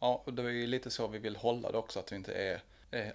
Ja, 0.00 0.22
och 0.26 0.34
det 0.34 0.42
är 0.42 0.48
ju 0.48 0.66
lite 0.66 0.90
så 0.90 1.08
vi 1.08 1.18
vill 1.18 1.36
hålla 1.36 1.72
det 1.72 1.78
också, 1.78 1.98
att 1.98 2.12
vi 2.12 2.16
inte 2.16 2.32
är 2.32 2.62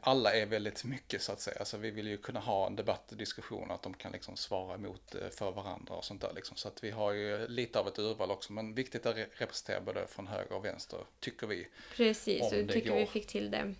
alla 0.02 0.34
är 0.34 0.46
väldigt 0.46 0.84
mycket 0.84 1.22
så 1.22 1.32
att 1.32 1.40
säga. 1.40 1.58
Alltså 1.60 1.78
vi 1.78 1.92
vill 1.92 2.08
ju 2.08 2.18
kunna 2.18 2.40
ha 2.40 2.68
en 2.68 2.76
debatt 2.76 3.12
och 3.12 3.18
diskussion, 3.18 3.72
att 3.72 3.82
de 3.84 3.94
kan 3.94 4.12
liksom 4.12 4.36
svara 4.36 4.76
emot 4.76 5.16
eh, 5.16 5.30
för 5.30 5.52
varandra 5.52 5.94
och 5.94 6.06
sånt 6.06 6.22
där 6.22 6.32
liksom. 6.36 6.58
Så 6.58 6.68
att 6.68 6.84
vi 6.84 6.92
har 6.92 7.12
ju 7.12 7.48
lite 7.48 7.80
av 7.80 7.88
ett 7.88 8.00
urval 8.00 8.32
också, 8.32 8.54
men 8.54 8.74
viktigt 8.76 9.06
att 9.06 9.16
re- 9.16 9.28
representera 9.34 9.82
både 9.82 10.08
från 10.08 10.28
höger 10.28 10.54
och 10.54 10.66
vänster, 10.66 11.00
tycker 11.20 11.48
vi. 11.48 11.68
Precis, 11.96 12.50
det 12.50 12.68
tycker 12.68 12.94
vi 12.94 13.00
går. 13.00 13.06
fick 13.06 13.28
till 13.28 13.52
det. 13.52 13.74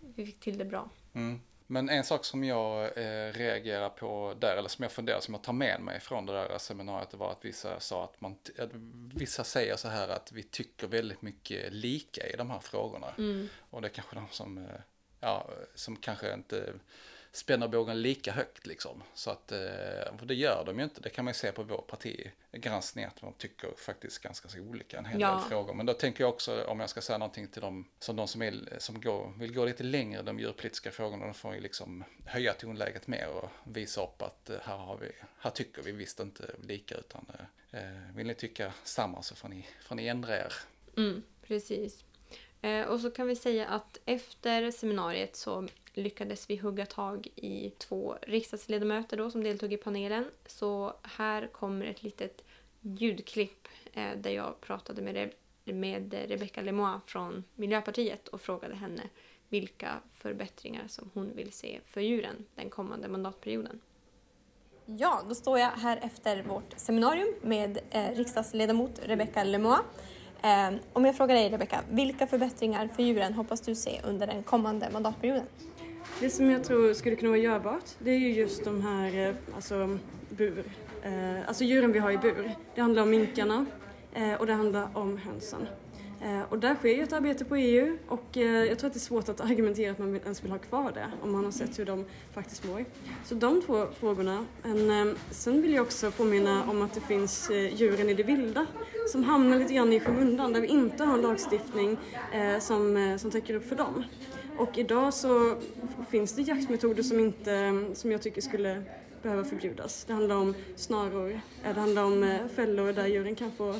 Vi 0.00 0.26
fick 0.26 0.40
till 0.40 0.58
det 0.58 0.64
bra. 0.64 0.90
Mm. 1.14 1.40
Men 1.66 1.88
en 1.88 2.04
sak 2.04 2.24
som 2.24 2.44
jag 2.44 2.84
eh, 2.84 3.32
reagerar 3.32 3.88
på 3.88 4.34
där, 4.40 4.56
eller 4.56 4.68
som 4.68 4.82
jag 4.82 4.92
funderar, 4.92 5.20
som 5.20 5.34
jag 5.34 5.42
tar 5.42 5.52
med 5.52 5.80
mig 5.80 6.00
från 6.00 6.26
det 6.26 6.32
där 6.32 6.58
seminariet, 6.58 7.10
det 7.10 7.16
var 7.16 7.32
att 7.32 7.44
vissa 7.44 7.80
sa 7.80 8.04
att 8.04 8.20
man, 8.20 8.36
att 8.58 8.70
vissa 9.14 9.44
säger 9.44 9.76
så 9.76 9.88
här 9.88 10.08
att 10.08 10.32
vi 10.32 10.42
tycker 10.42 10.86
väldigt 10.86 11.22
mycket 11.22 11.72
lika 11.72 12.26
i 12.26 12.36
de 12.36 12.50
här 12.50 12.58
frågorna. 12.58 13.14
Mm. 13.18 13.48
Och 13.70 13.82
det 13.82 13.88
är 13.88 13.92
kanske 13.92 14.16
de 14.16 14.26
som, 14.30 14.58
eh, 14.58 14.64
ja, 15.20 15.50
som 15.74 15.96
kanske 15.96 16.34
inte 16.34 16.72
spänner 17.32 17.68
bågen 17.68 18.02
lika 18.02 18.32
högt 18.32 18.66
liksom. 18.66 19.02
Så 19.14 19.30
att, 19.30 19.52
eh, 19.52 19.58
för 20.18 20.26
det 20.26 20.34
gör 20.34 20.64
de 20.66 20.78
ju 20.78 20.84
inte. 20.84 21.00
Det 21.00 21.10
kan 21.10 21.24
man 21.24 21.30
ju 21.32 21.38
se 21.38 21.52
på 21.52 21.62
vår 21.62 21.84
partigranskning 21.88 23.04
att 23.04 23.16
de 23.20 23.32
tycker 23.32 23.72
faktiskt 23.76 24.18
ganska 24.18 24.48
så 24.48 24.58
olika 24.60 24.98
en 24.98 25.04
hel 25.04 25.20
Ja. 25.20 25.30
del 25.30 25.40
frågor. 25.48 25.74
Men 25.74 25.86
då 25.86 25.92
tänker 25.92 26.24
jag 26.24 26.28
också, 26.28 26.64
om 26.64 26.80
jag 26.80 26.90
ska 26.90 27.00
säga 27.00 27.18
någonting 27.18 27.48
till 27.48 27.60
dem 27.62 27.88
som 27.98 28.16
de 28.16 28.28
som, 28.28 28.42
är, 28.42 28.54
som 28.78 29.00
går, 29.00 29.32
vill 29.38 29.54
gå 29.54 29.64
lite 29.64 29.82
längre 29.82 30.20
i 30.20 30.24
de 30.24 30.38
djurpolitiska 30.40 30.90
frågorna, 30.90 31.24
de 31.24 31.34
får 31.34 31.54
ju 31.54 31.60
liksom 31.60 32.04
höja 32.24 32.52
tonläget 32.54 33.06
mer 33.06 33.28
och 33.28 33.48
visa 33.64 34.02
upp 34.02 34.22
att 34.22 34.50
eh, 34.50 34.56
här, 34.62 34.76
har 34.76 34.96
vi, 34.96 35.12
här 35.38 35.50
tycker 35.50 35.82
vi 35.82 35.92
visst 35.92 36.20
inte 36.20 36.50
lika 36.62 36.94
utan 36.94 37.26
eh, 37.72 37.80
eh, 37.80 38.14
vill 38.14 38.26
ni 38.26 38.34
tycka 38.34 38.72
samma 38.84 39.22
så 39.22 39.34
får 39.34 39.48
ni, 39.48 39.66
får 39.82 39.94
ni 39.94 40.06
ändra 40.06 40.36
er. 40.38 40.52
Mm, 40.96 41.22
precis. 41.42 42.04
Eh, 42.62 42.86
och 42.86 43.00
så 43.00 43.10
kan 43.10 43.26
vi 43.26 43.36
säga 43.36 43.66
att 43.66 43.98
efter 44.04 44.70
seminariet 44.70 45.36
så 45.36 45.68
lyckades 45.94 46.50
vi 46.50 46.56
hugga 46.56 46.86
tag 46.86 47.28
i 47.36 47.70
två 47.78 48.16
riksdagsledamöter 48.22 49.16
då 49.16 49.30
som 49.30 49.42
deltog 49.42 49.72
i 49.72 49.76
panelen. 49.76 50.24
Så 50.46 50.94
här 51.02 51.46
kommer 51.46 51.86
ett 51.86 52.02
litet 52.02 52.44
ljudklipp 52.80 53.68
eh, 53.92 54.16
där 54.16 54.30
jag 54.30 54.60
pratade 54.60 55.02
med, 55.02 55.16
Re- 55.16 55.72
med 55.72 56.14
Rebecca 56.28 56.60
Lemois 56.60 57.02
från 57.06 57.44
Miljöpartiet 57.54 58.28
och 58.28 58.40
frågade 58.40 58.74
henne 58.74 59.02
vilka 59.48 60.00
förbättringar 60.12 60.84
som 60.88 61.10
hon 61.14 61.36
vill 61.36 61.52
se 61.52 61.80
för 61.86 62.00
djuren 62.00 62.46
den 62.54 62.70
kommande 62.70 63.08
mandatperioden. 63.08 63.80
Ja, 64.86 65.22
då 65.28 65.34
står 65.34 65.58
jag 65.58 65.70
här 65.70 66.00
efter 66.02 66.42
vårt 66.42 66.74
seminarium 66.76 67.34
med 67.42 67.78
eh, 67.90 68.16
riksdagsledamot 68.16 69.00
Rebecca 69.02 69.44
Lemois. 69.44 69.80
Eh, 70.42 70.70
om 70.92 71.04
jag 71.04 71.16
frågar 71.16 71.34
dig 71.34 71.50
Rebecka, 71.50 71.80
vilka 71.90 72.26
förbättringar 72.26 72.88
för 72.96 73.02
djuren 73.02 73.34
hoppas 73.34 73.60
du 73.60 73.74
se 73.74 74.00
under 74.04 74.26
den 74.26 74.42
kommande 74.42 74.90
mandatperioden? 74.92 75.46
Det 76.20 76.30
som 76.30 76.50
jag 76.50 76.64
tror 76.64 76.92
skulle 76.94 77.16
kunna 77.16 77.30
vara 77.30 77.40
görbart, 77.40 77.84
det 77.98 78.10
är 78.10 78.18
ju 78.18 78.32
just 78.32 78.64
de 78.64 78.82
här 78.82 79.28
eh, 79.28 79.34
alltså, 79.54 79.98
bur, 80.28 80.64
eh, 81.02 81.48
alltså 81.48 81.64
djuren 81.64 81.92
vi 81.92 81.98
har 81.98 82.10
i 82.10 82.18
bur. 82.18 82.50
Det 82.74 82.80
handlar 82.80 83.02
om 83.02 83.10
minkarna 83.10 83.66
eh, 84.14 84.34
och 84.34 84.46
det 84.46 84.52
handlar 84.52 84.88
om 84.94 85.18
hönsen. 85.18 85.66
Eh, 86.22 86.42
och 86.48 86.58
där 86.58 86.74
sker 86.74 86.88
ju 86.88 87.02
ett 87.02 87.12
arbete 87.12 87.44
på 87.44 87.56
EU 87.56 87.98
och 88.08 88.36
eh, 88.36 88.64
jag 88.64 88.78
tror 88.78 88.86
att 88.88 88.94
det 88.94 88.96
är 88.96 89.00
svårt 89.00 89.28
att 89.28 89.40
argumentera 89.40 89.92
att 89.92 89.98
man 89.98 90.16
ens 90.16 90.44
vill 90.44 90.50
ha 90.50 90.58
kvar 90.58 90.92
det 90.92 91.06
om 91.22 91.32
man 91.32 91.44
har 91.44 91.52
sett 91.52 91.78
hur 91.78 91.84
de 91.84 92.04
faktiskt 92.32 92.64
mår. 92.64 92.84
Så 93.24 93.34
de 93.34 93.62
två 93.62 93.86
frågorna. 94.00 94.46
Eh, 94.64 95.14
sen 95.30 95.62
vill 95.62 95.72
jag 95.72 95.82
också 95.82 96.10
påminna 96.10 96.64
om 96.70 96.82
att 96.82 96.94
det 96.94 97.00
finns 97.00 97.50
djuren 97.50 98.08
i 98.08 98.14
det 98.14 98.22
vilda 98.22 98.66
som 99.12 99.24
hamnar 99.24 99.58
lite 99.58 99.74
grann 99.74 99.92
i 99.92 100.00
skymundan 100.00 100.52
där 100.52 100.60
vi 100.60 100.68
inte 100.68 101.04
har 101.04 101.14
en 101.14 101.20
lagstiftning 101.20 101.96
som, 102.60 103.16
som 103.20 103.30
täcker 103.30 103.54
upp 103.54 103.68
för 103.68 103.76
dem. 103.76 104.04
Och 104.56 104.78
idag 104.78 105.14
så 105.14 105.56
finns 106.10 106.32
det 106.32 106.42
jaktmetoder 106.42 107.02
som, 107.02 107.20
inte, 107.20 107.84
som 107.94 108.12
jag 108.12 108.22
tycker 108.22 108.40
skulle 108.40 108.82
behöva 109.22 109.44
förbjudas. 109.44 110.04
Det 110.04 110.12
handlar 110.12 110.36
om 110.36 110.54
snaror, 110.76 111.30
eh, 111.64 111.74
det 111.74 111.80
handlar 111.80 112.04
om 112.04 112.22
eh, 112.22 112.48
fällor 112.48 112.92
där 112.92 113.06
djuren 113.06 113.34
kan 113.34 113.52
få 113.52 113.70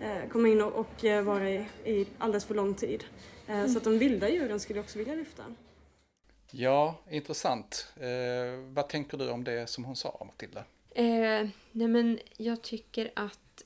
eh, 0.00 0.28
komma 0.32 0.48
in 0.48 0.62
och, 0.62 1.04
vara 1.24 1.50
i, 1.50 1.66
i 1.84 2.06
alldeles 2.18 2.44
för 2.44 2.54
lång 2.54 2.74
tid. 2.74 3.04
Så 3.46 3.78
att 3.78 3.84
de 3.84 3.98
vilda 3.98 4.28
djuren 4.28 4.60
skulle 4.60 4.78
jag 4.78 4.84
också 4.84 4.98
vilja 4.98 5.14
lyfta. 5.14 5.44
Ja, 6.56 6.98
intressant. 7.10 7.92
Eh, 7.96 8.60
vad 8.72 8.88
tänker 8.88 9.18
du 9.18 9.30
om 9.30 9.44
det 9.44 9.70
som 9.70 9.84
hon 9.84 9.96
sa, 9.96 10.26
Matilda? 10.26 10.64
Eh, 10.90 11.48
nej 11.72 11.88
men 11.88 12.18
jag 12.36 12.62
tycker 12.62 13.12
att 13.14 13.64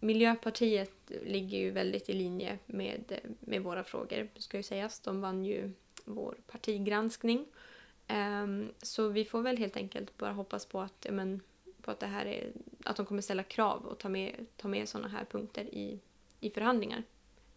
Miljöpartiet 0.00 0.92
ligger 1.24 1.58
ju 1.58 1.70
väldigt 1.70 2.08
i 2.08 2.12
linje 2.12 2.58
med, 2.66 3.18
med 3.40 3.62
våra 3.62 3.84
frågor, 3.84 4.28
ska 4.36 4.56
ju 4.56 4.62
sägas. 4.62 5.00
De 5.00 5.20
vann 5.20 5.44
ju 5.44 5.72
vår 6.04 6.36
partigranskning. 6.46 7.46
Ehm, 8.08 8.72
så 8.82 9.08
vi 9.08 9.24
får 9.24 9.42
väl 9.42 9.58
helt 9.58 9.76
enkelt 9.76 10.18
bara 10.18 10.32
hoppas 10.32 10.66
på 10.66 10.80
att, 10.80 10.96
ja, 11.02 11.12
men, 11.12 11.40
på 11.82 11.90
att, 11.90 12.00
det 12.00 12.06
här 12.06 12.26
är, 12.26 12.52
att 12.84 12.96
de 12.96 13.06
kommer 13.06 13.22
ställa 13.22 13.42
krav 13.42 13.86
och 13.86 13.98
ta 13.98 14.08
med, 14.08 14.46
ta 14.56 14.68
med 14.68 14.88
sådana 14.88 15.08
här 15.08 15.24
punkter 15.24 15.64
i, 15.64 16.00
i 16.40 16.50
förhandlingar 16.50 17.02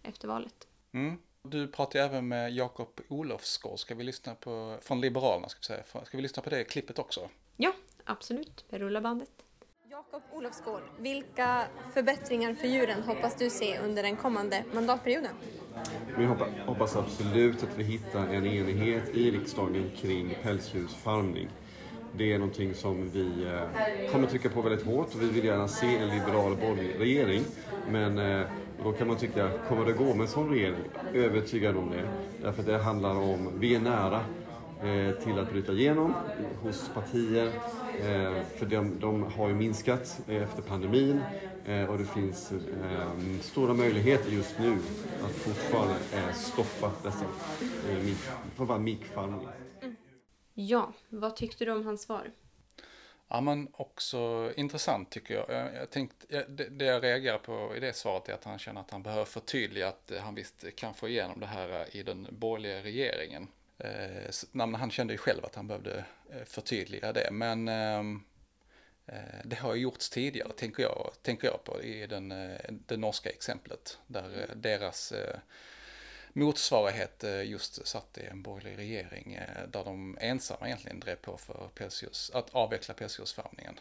efter 0.04 0.28
valet. 0.28 0.68
Mm. 0.92 1.18
Du 1.44 1.68
pratar 1.68 2.00
ju 2.00 2.06
även 2.06 2.28
med 2.28 2.54
Jakob 2.54 3.02
Olofsgård, 3.08 3.80
ska 3.80 3.96
vi 3.96 4.04
lyssna 4.04 4.36
på, 4.36 4.78
från 4.82 5.02
Liberalerna 5.02 5.50
ska 5.50 5.60
vi 5.60 5.66
säga. 5.66 6.06
Ska 6.06 6.18
vi 6.18 6.24
lyssna 6.24 6.42
på 6.42 6.50
det 6.50 6.64
klippet 6.64 7.00
också? 7.00 7.30
Ja, 7.58 7.74
absolut. 8.04 8.66
Vi 8.70 8.80
rullar 8.80 9.02
bandet. 9.02 9.32
Jakob 9.90 10.22
Olofsgård, 10.32 10.82
vilka 11.00 11.68
förbättringar 11.94 12.54
för 12.54 12.68
djuren 12.68 13.04
hoppas 13.04 13.36
du 13.36 13.50
se 13.50 13.80
under 13.80 14.04
den 14.04 14.18
kommande 14.18 14.64
mandatperioden? 14.74 15.36
Vi 16.18 16.26
hoppas, 16.26 16.48
hoppas 16.66 16.96
absolut 16.96 17.64
att 17.64 17.78
vi 17.78 17.84
hittar 17.84 18.28
en 18.28 18.46
enighet 18.46 19.10
i 19.16 19.32
riksdagen 19.32 19.92
kring 20.02 20.38
pälsdjursfarmning. 20.44 21.50
Det 22.18 22.34
är 22.34 22.40
någonting 22.40 22.74
som 22.74 23.10
vi 23.10 23.46
eh, 23.46 24.12
kommer 24.12 24.28
trycka 24.28 24.50
på 24.50 24.62
väldigt 24.62 24.86
hårt 24.86 25.16
och 25.16 25.22
vi 25.22 25.30
vill 25.30 25.46
gärna 25.46 25.68
se 25.68 25.98
en 25.98 26.10
liberal 26.10 26.56
borgerlig 26.56 27.00
regering. 27.00 27.44
Men 27.90 28.18
eh, 28.18 28.48
då 28.84 28.92
kan 28.92 29.08
man 29.08 29.18
tycka, 29.18 29.50
kommer 29.68 29.86
det 29.86 29.94
gå 29.94 30.04
med 30.04 30.22
en 30.22 30.28
sån 30.28 30.50
regering? 30.50 30.76
Övertygad 31.14 31.78
om 31.78 31.92
det. 31.92 32.10
Därför 32.42 32.60
att 32.60 32.68
det 32.68 32.78
handlar 32.78 33.16
om, 33.16 33.50
vi 33.60 33.76
är 33.76 33.80
nära 33.80 34.20
eh, 34.84 35.16
till 35.24 35.40
att 35.40 35.52
bryta 35.52 35.72
igenom 35.72 36.14
hos 36.62 36.90
partier. 36.94 37.52
För 38.58 38.66
de, 38.66 39.00
de 39.00 39.24
har 39.24 39.48
ju 39.48 39.56
minskat 39.56 40.22
efter 40.28 40.62
pandemin 40.62 41.22
och 41.90 41.98
det 41.98 42.06
finns 42.06 42.52
eh, 42.52 43.12
stora 43.42 43.74
möjligheter 43.74 44.32
just 44.32 44.60
nu 44.60 44.78
att 45.24 45.32
fortfarande 45.32 45.96
eh, 46.14 46.34
stoppa 46.34 46.92
dessa 47.04 47.26
eh, 47.92 48.16
bara 48.58 48.78
mikfarmning. 48.78 49.48
Ja, 50.54 50.94
vad 51.10 51.36
tyckte 51.36 51.66
du 51.66 51.72
om 51.72 51.86
hans 51.86 52.02
svar? 52.02 52.32
Ja, 53.28 53.42
men 53.42 53.68
också 53.74 54.52
intressant 54.56 55.10
tycker 55.10 55.34
jag. 55.34 55.46
Jag, 55.50 55.76
jag 55.76 55.90
tänkte, 55.90 56.46
det, 56.50 56.70
det 56.70 56.86
jag 56.86 57.04
reagerar 57.04 57.38
på 57.38 57.76
i 57.76 57.80
det 57.80 57.94
svaret 57.96 58.30
är 58.30 58.34
att 58.34 58.44
han 58.44 58.60
känner 58.60 58.82
att 58.82 58.92
han 58.92 59.04
behöver 59.04 59.26
förtydliga 59.26 59.88
att 59.88 60.12
eh, 60.12 60.20
han 60.22 60.36
visst 60.36 60.76
kan 60.76 60.94
få 60.94 61.08
igenom 61.10 61.40
det 61.40 61.46
här 61.46 61.70
eh, 61.70 61.96
i 61.96 62.04
den 62.04 62.28
borgerliga 62.32 62.84
regeringen. 62.84 63.48
Eh, 63.78 64.30
så- 64.30 64.48
nej, 64.52 64.68
men 64.68 64.80
han 64.80 64.92
kände 64.92 65.14
ju 65.14 65.18
själv 65.18 65.46
att 65.46 65.56
han 65.56 65.68
behövde 65.68 66.06
eh, 66.30 66.44
förtydliga 66.46 67.14
det, 67.14 67.30
men 67.32 67.68
ehm, 67.68 68.16
eh, 68.16 68.22
det 69.44 69.56
har 69.56 69.76
ju 69.76 69.82
gjorts 69.82 70.10
tidigare, 70.10 70.54
tänker 70.54 70.84
jag, 70.84 71.12
tänker 71.22 71.48
jag 71.48 71.64
på, 71.64 71.84
i 71.84 72.08
den, 72.08 72.32
eh, 72.32 72.60
det 72.70 72.98
norska 72.98 73.30
exemplet, 73.30 74.00
där 74.08 74.40
eh, 74.50 74.56
deras 74.56 75.12
eh, 75.12 75.38
motsvarighet 76.34 77.24
eh, 77.24 77.44
just 77.44 77.88
satt 77.88 78.18
i 78.18 78.26
en 78.26 78.42
borgerlig 78.42 78.78
regering 78.78 79.34
eh, 79.34 79.68
där 79.68 79.84
de 79.84 80.18
ensamma 80.22 80.66
egentligen 80.68 81.00
drev 81.00 81.16
på 81.16 81.38
för 81.38 81.70
pälsdjurs, 81.76 82.32
att 82.34 82.50
avveckla 82.50 82.94
pälsdjursfarmningen. 82.94 83.80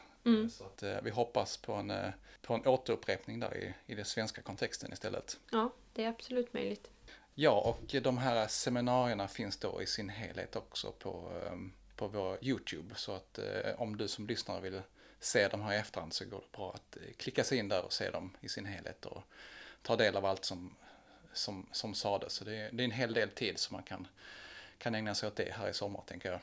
Så 0.51 0.65
att 0.65 0.83
eh, 0.83 0.97
vi 1.03 1.11
hoppas 1.11 1.57
på 1.57 1.73
en, 1.73 1.91
eh, 1.91 2.11
på 2.43 2.55
en 2.55 2.67
återupprepning 2.67 3.41
där 3.41 3.57
i, 3.57 3.75
i 3.87 3.95
den 3.95 4.05
svenska 4.05 4.43
kontexten 4.43 4.93
istället. 4.93 5.39
Ja, 5.53 5.73
det 5.93 6.05
är 6.05 6.09
absolut 6.09 6.53
möjligt. 6.53 6.91
Ja, 7.35 7.61
och 7.61 8.03
de 8.03 8.19
här 8.19 8.47
seminarierna 8.47 9.29
finns 9.29 9.57
då 9.57 9.83
i 9.83 9.87
sin 9.87 10.09
helhet 10.09 10.57
också 10.57 10.93
på, 10.93 11.33
eh, 11.45 11.57
på 11.97 12.09
vår 12.09 12.39
YouTube. 12.43 12.95
Så 12.95 13.13
att 13.13 13.39
eh, 13.39 13.45
om 13.77 13.97
du 13.97 14.09
som 14.09 14.27
lyssnare 14.27 14.61
vill 14.61 14.83
se 15.21 15.49
de 15.49 15.63
här 15.63 15.73
i 15.73 15.77
efterhand 15.77 16.13
så 16.13 16.25
går 16.25 16.41
det 16.41 16.57
bra 16.57 16.73
att 16.75 16.97
eh, 16.97 17.03
klicka 17.17 17.45
sig 17.45 17.59
in 17.59 17.69
där 17.69 17.85
och 17.85 17.93
se 17.93 18.11
dem 18.11 18.37
i 18.41 18.49
sin 18.49 18.67
helhet 18.67 19.07
och 19.07 19.23
ta 19.83 19.97
del 19.97 20.17
av 20.17 20.25
allt 20.27 20.45
som, 20.45 20.75
som, 21.33 21.67
som 21.73 21.95
sades. 21.95 22.33
Så 22.33 22.45
det, 22.45 22.57
är- 22.57 22.73
det 22.73 22.83
är 22.83 22.85
en 22.85 22.91
hel 22.91 23.15
del 23.15 23.31
tid 23.31 23.59
som 23.59 23.75
man 23.75 23.83
kan, 23.83 24.07
kan 24.79 24.95
ägna 24.95 25.15
sig 25.15 25.27
åt 25.27 25.37
det 25.37 25.53
här 25.53 25.69
i 25.69 25.75
sommar, 25.75 26.03
tänker 26.07 26.31
jag. 26.31 26.41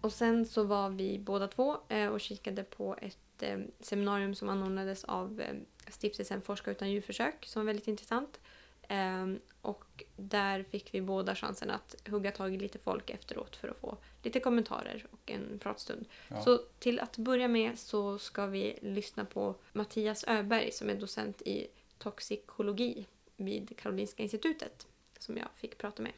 Och 0.00 0.12
sen 0.12 0.46
så 0.46 0.62
var 0.64 0.90
vi 0.90 1.18
båda 1.18 1.48
två 1.48 1.76
eh, 1.88 2.06
och 2.08 2.20
kikade 2.20 2.64
på 2.64 2.96
ett 3.02 3.42
eh, 3.42 3.58
seminarium 3.80 4.34
som 4.34 4.48
anordnades 4.48 5.04
av 5.04 5.42
stiftelsen 5.90 6.42
Forska 6.42 6.70
utan 6.70 6.90
djurförsök 6.90 7.46
som 7.46 7.60
var 7.62 7.66
väldigt 7.66 7.88
intressant. 7.88 8.40
Ehm, 8.88 9.38
och 9.62 10.04
där 10.16 10.62
fick 10.62 10.94
vi 10.94 11.00
båda 11.02 11.34
chansen 11.34 11.70
att 11.70 11.94
hugga 12.08 12.30
tag 12.32 12.54
i 12.54 12.58
lite 12.58 12.78
folk 12.78 13.10
efteråt 13.10 13.56
för 13.56 13.68
att 13.68 13.76
få 13.76 13.96
lite 14.22 14.40
kommentarer 14.40 15.06
och 15.10 15.30
en 15.30 15.58
pratstund. 15.58 16.06
Ja. 16.28 16.40
Så 16.42 16.58
till 16.78 17.00
att 17.00 17.16
börja 17.16 17.48
med 17.48 17.78
så 17.78 18.18
ska 18.18 18.46
vi 18.46 18.78
lyssna 18.82 19.24
på 19.24 19.54
Mattias 19.72 20.24
Öberg 20.28 20.72
som 20.72 20.90
är 20.90 20.94
docent 20.94 21.42
i 21.42 21.66
toxikologi 21.98 23.06
vid 23.36 23.76
Karolinska 23.76 24.22
institutet 24.22 24.86
som 25.18 25.36
jag 25.36 25.48
fick 25.56 25.78
prata 25.78 26.02
med. 26.02 26.12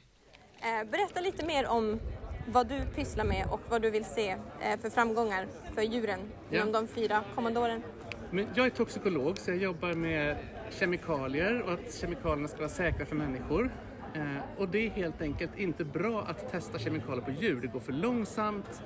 Eh, 0.63 0.91
Berätta 0.91 1.21
lite 1.21 1.47
mer 1.47 1.67
om 1.67 2.01
vad 2.49 2.67
du 2.69 2.81
pysslar 2.95 3.25
med 3.25 3.47
och 3.51 3.61
vad 3.69 3.83
du 3.83 3.91
vill 3.91 4.05
se 4.05 4.37
eh, 4.63 4.81
för 4.81 4.91
framgångar 4.91 5.49
för 5.75 5.83
djuren 5.83 6.21
Ja. 6.51 6.57
inom 6.57 6.73
de 6.73 6.89
fyra 6.89 7.25
kommande 7.35 7.61
åren. 7.61 7.83
Men 8.31 8.49
jag 8.55 8.67
är 8.67 8.71
toxikolog 8.71 9.39
så 9.39 9.51
jag 9.51 9.59
jobbar 9.59 9.93
med 9.95 10.37
kemikalier 10.73 11.63
och 11.63 11.73
att 11.73 11.95
kemikalierna 11.95 12.49
ska 12.49 12.59
vara 12.59 12.69
säkra 12.69 13.07
för 13.07 13.17
människor. 13.17 13.71
Eh, 14.15 14.61
och 14.61 14.69
det 14.69 14.87
är 14.87 14.91
helt 14.91 15.23
enkelt 15.23 15.59
inte 15.59 15.85
bra 15.85 16.23
att 16.23 16.51
testa 16.51 16.79
kemikalier 16.79 17.25
på 17.25 17.31
djur. 17.31 17.61
Det 17.61 17.67
går 17.67 17.81
för 17.81 17.93
långsamt. 17.93 18.83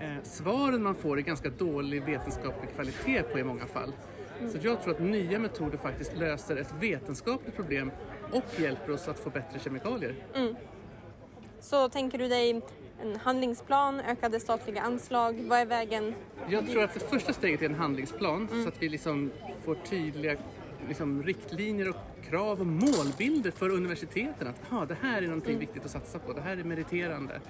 Eh, 0.00 0.22
svaren 0.22 0.82
man 0.82 0.94
får 0.94 1.18
är 1.18 1.22
ganska 1.22 1.50
dålig 1.50 2.04
vetenskaplig 2.04 2.74
kvalitet 2.74 3.22
på 3.22 3.38
i 3.38 3.44
många 3.44 3.66
fall. 3.66 3.92
Så 4.52 4.58
jag 4.62 4.82
tror 4.82 4.94
att 4.94 5.00
nya 5.00 5.38
metoder 5.38 5.78
faktiskt 5.78 6.16
löser 6.16 6.56
ett 6.56 6.74
vetenskapligt 6.80 7.56
problem 7.56 7.90
och 8.32 8.60
hjälper 8.60 8.92
oss 8.92 9.08
att 9.08 9.18
få 9.18 9.30
bättre 9.30 9.58
kemikalier. 9.58 10.14
Så 11.60 11.88
tänker 11.88 12.18
du 12.18 12.28
dig 12.28 12.62
en 13.02 13.16
handlingsplan, 13.16 14.00
ökade 14.00 14.40
statliga 14.40 14.82
anslag, 14.82 15.44
vad 15.48 15.58
är 15.58 15.66
vägen? 15.66 16.14
Jag 16.48 16.70
tror 16.70 16.84
att 16.84 16.94
det 16.94 17.00
första 17.00 17.32
steget 17.32 17.62
är 17.62 17.66
en 17.66 17.74
handlingsplan 17.74 18.48
så 18.48 18.68
att 18.68 18.82
vi 18.82 18.88
liksom 18.88 19.30
får 19.64 19.74
tydliga 19.74 20.36
liksom, 20.88 21.22
riktlinjer 21.22 21.88
och 21.88 21.96
krav 22.30 22.60
och 22.60 22.66
målbilder 22.66 23.50
för 23.50 23.70
universiteten. 23.70 24.48
Att 24.48 24.60
ah, 24.70 24.84
det 24.84 24.96
här 25.02 25.22
är 25.22 25.26
någonting 25.26 25.58
viktigt 25.58 25.84
att 25.84 25.90
satsa 25.90 26.18
på, 26.18 26.32
det 26.32 26.40
här 26.40 26.56
är 26.56 26.64
meriterande. 26.64 27.40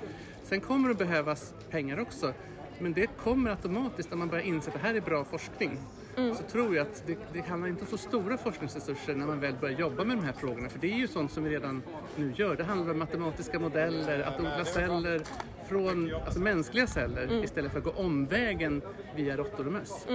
Sen 0.45 0.61
kommer 0.61 0.89
det 0.89 0.95
behövas 0.95 1.55
pengar 1.71 2.01
också. 2.01 2.33
Men 2.79 2.93
det 2.93 3.07
kommer 3.07 3.51
automatiskt 3.51 4.11
när 4.11 4.17
man 4.19 4.29
börjar 4.29 4.45
inse 4.45 4.69
att 4.69 4.75
det 4.75 4.81
här 4.81 4.95
är 4.95 5.01
bra 5.01 5.25
forskning. 5.25 5.79
Så 6.17 6.43
tror 6.43 6.77
jag 6.77 6.87
att 6.87 7.03
det, 7.07 7.19
det 7.33 7.41
handlar 7.41 7.69
inte 7.69 7.81
om 7.81 7.87
så 7.87 7.99
stora 7.99 8.39
forskningsresurser 8.39 9.15
när 9.15 9.27
man 9.27 9.41
väl 9.41 9.55
börjar 9.61 9.79
jobba 9.79 10.05
med 10.05 10.17
de 10.17 10.25
här 10.25 10.33
frågorna. 10.33 10.69
För 10.69 10.79
det 10.79 10.93
är 10.93 10.97
ju 10.97 11.09
sånt 11.09 11.33
som 11.33 11.45
vi 11.45 11.51
redan 11.51 11.83
nu 12.17 12.33
gör. 12.37 12.57
Det 12.57 12.65
handlar 12.65 12.93
om 12.93 12.99
matematiska 12.99 13.59
modeller, 13.59 14.21
att 14.21 14.39
odla 14.39 14.65
celler 14.65 15.23
från 15.69 16.15
alltså 16.15 16.41
mänskliga 16.41 16.87
celler 16.87 17.45
istället 17.45 17.73
för 17.73 17.79
att 17.79 17.85
gå 17.85 17.91
omvägen 17.91 18.83
via 19.17 19.37
råttor 19.37 19.67
och 19.67 19.73
möss. 19.73 20.07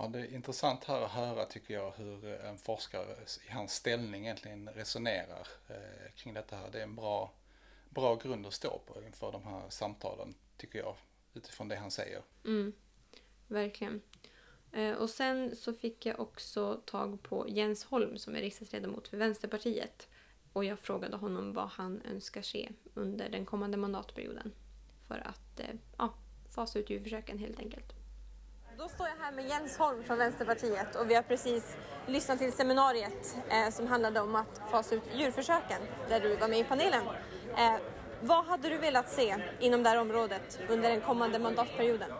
Ja, 0.00 0.08
det 0.08 0.18
är 0.20 0.34
intressant 0.34 0.84
här 0.84 1.02
att 1.02 1.10
höra 1.10 1.44
tycker 1.44 1.74
jag 1.74 1.92
hur 1.96 2.24
eh, 2.24 2.48
en 2.48 2.58
forskare 2.58 3.16
i 3.48 3.50
hans 3.50 3.74
ställning 3.74 4.24
egentligen 4.24 4.68
resonerar 4.68 5.48
eh, 5.68 6.12
kring 6.16 6.34
detta 6.34 6.56
här. 6.56 6.70
Det 6.72 6.78
är 6.78 6.82
en 6.82 6.94
bra, 6.94 7.32
bra 7.90 8.16
grund 8.16 8.46
att 8.46 8.52
stå 8.52 8.78
på 8.86 9.02
inför 9.02 9.32
de 9.32 9.44
här 9.44 9.62
samtalen 9.68 10.34
tycker 10.56 10.78
jag 10.78 10.96
utifrån 11.34 11.68
det 11.68 11.76
han 11.76 11.90
säger. 11.90 12.22
Mm. 12.44 12.72
Verkligen. 13.48 14.02
Eh, 14.72 14.92
och 14.92 15.10
sen 15.10 15.56
så 15.56 15.72
fick 15.72 16.06
jag 16.06 16.20
också 16.20 16.82
tag 16.86 17.22
på 17.22 17.48
Jens 17.48 17.84
Holm 17.84 18.18
som 18.18 18.36
är 18.36 18.40
riksdagsledamot 18.40 19.08
för 19.08 19.16
Vänsterpartiet. 19.16 20.08
Och 20.52 20.64
jag 20.64 20.78
frågade 20.78 21.16
honom 21.16 21.52
vad 21.52 21.68
han 21.68 22.02
önskar 22.02 22.42
se 22.42 22.68
under 22.94 23.28
den 23.28 23.46
kommande 23.46 23.76
mandatperioden. 23.76 24.52
För 25.08 25.18
att 25.18 25.60
eh, 25.60 25.76
ja, 25.98 26.14
fasa 26.50 26.78
ut 26.78 26.90
djurförsöken 26.90 27.38
helt 27.38 27.58
enkelt. 27.58 27.99
Då 28.80 28.88
står 28.88 29.08
jag 29.08 29.24
här 29.24 29.32
med 29.32 29.48
Jens 29.48 29.78
Holm 29.78 30.02
från 30.04 30.18
Vänsterpartiet 30.18 30.96
och 30.96 31.10
vi 31.10 31.14
har 31.14 31.22
precis 31.22 31.76
lyssnat 32.06 32.38
till 32.38 32.52
seminariet 32.52 33.36
eh, 33.50 33.70
som 33.72 33.86
handlade 33.86 34.20
om 34.20 34.34
att 34.34 34.60
fasa 34.70 34.94
ut 34.94 35.02
djurförsöken 35.14 35.80
där 36.08 36.20
du 36.20 36.36
var 36.36 36.48
med 36.48 36.58
i 36.58 36.64
panelen. 36.64 37.06
Eh, 37.56 37.74
vad 38.22 38.44
hade 38.44 38.68
du 38.68 38.78
velat 38.78 39.10
se 39.10 39.36
inom 39.60 39.82
det 39.82 39.88
här 39.88 40.00
området 40.00 40.60
under 40.68 40.90
den 40.90 41.00
kommande 41.00 41.38
mandatperioden? 41.38 42.10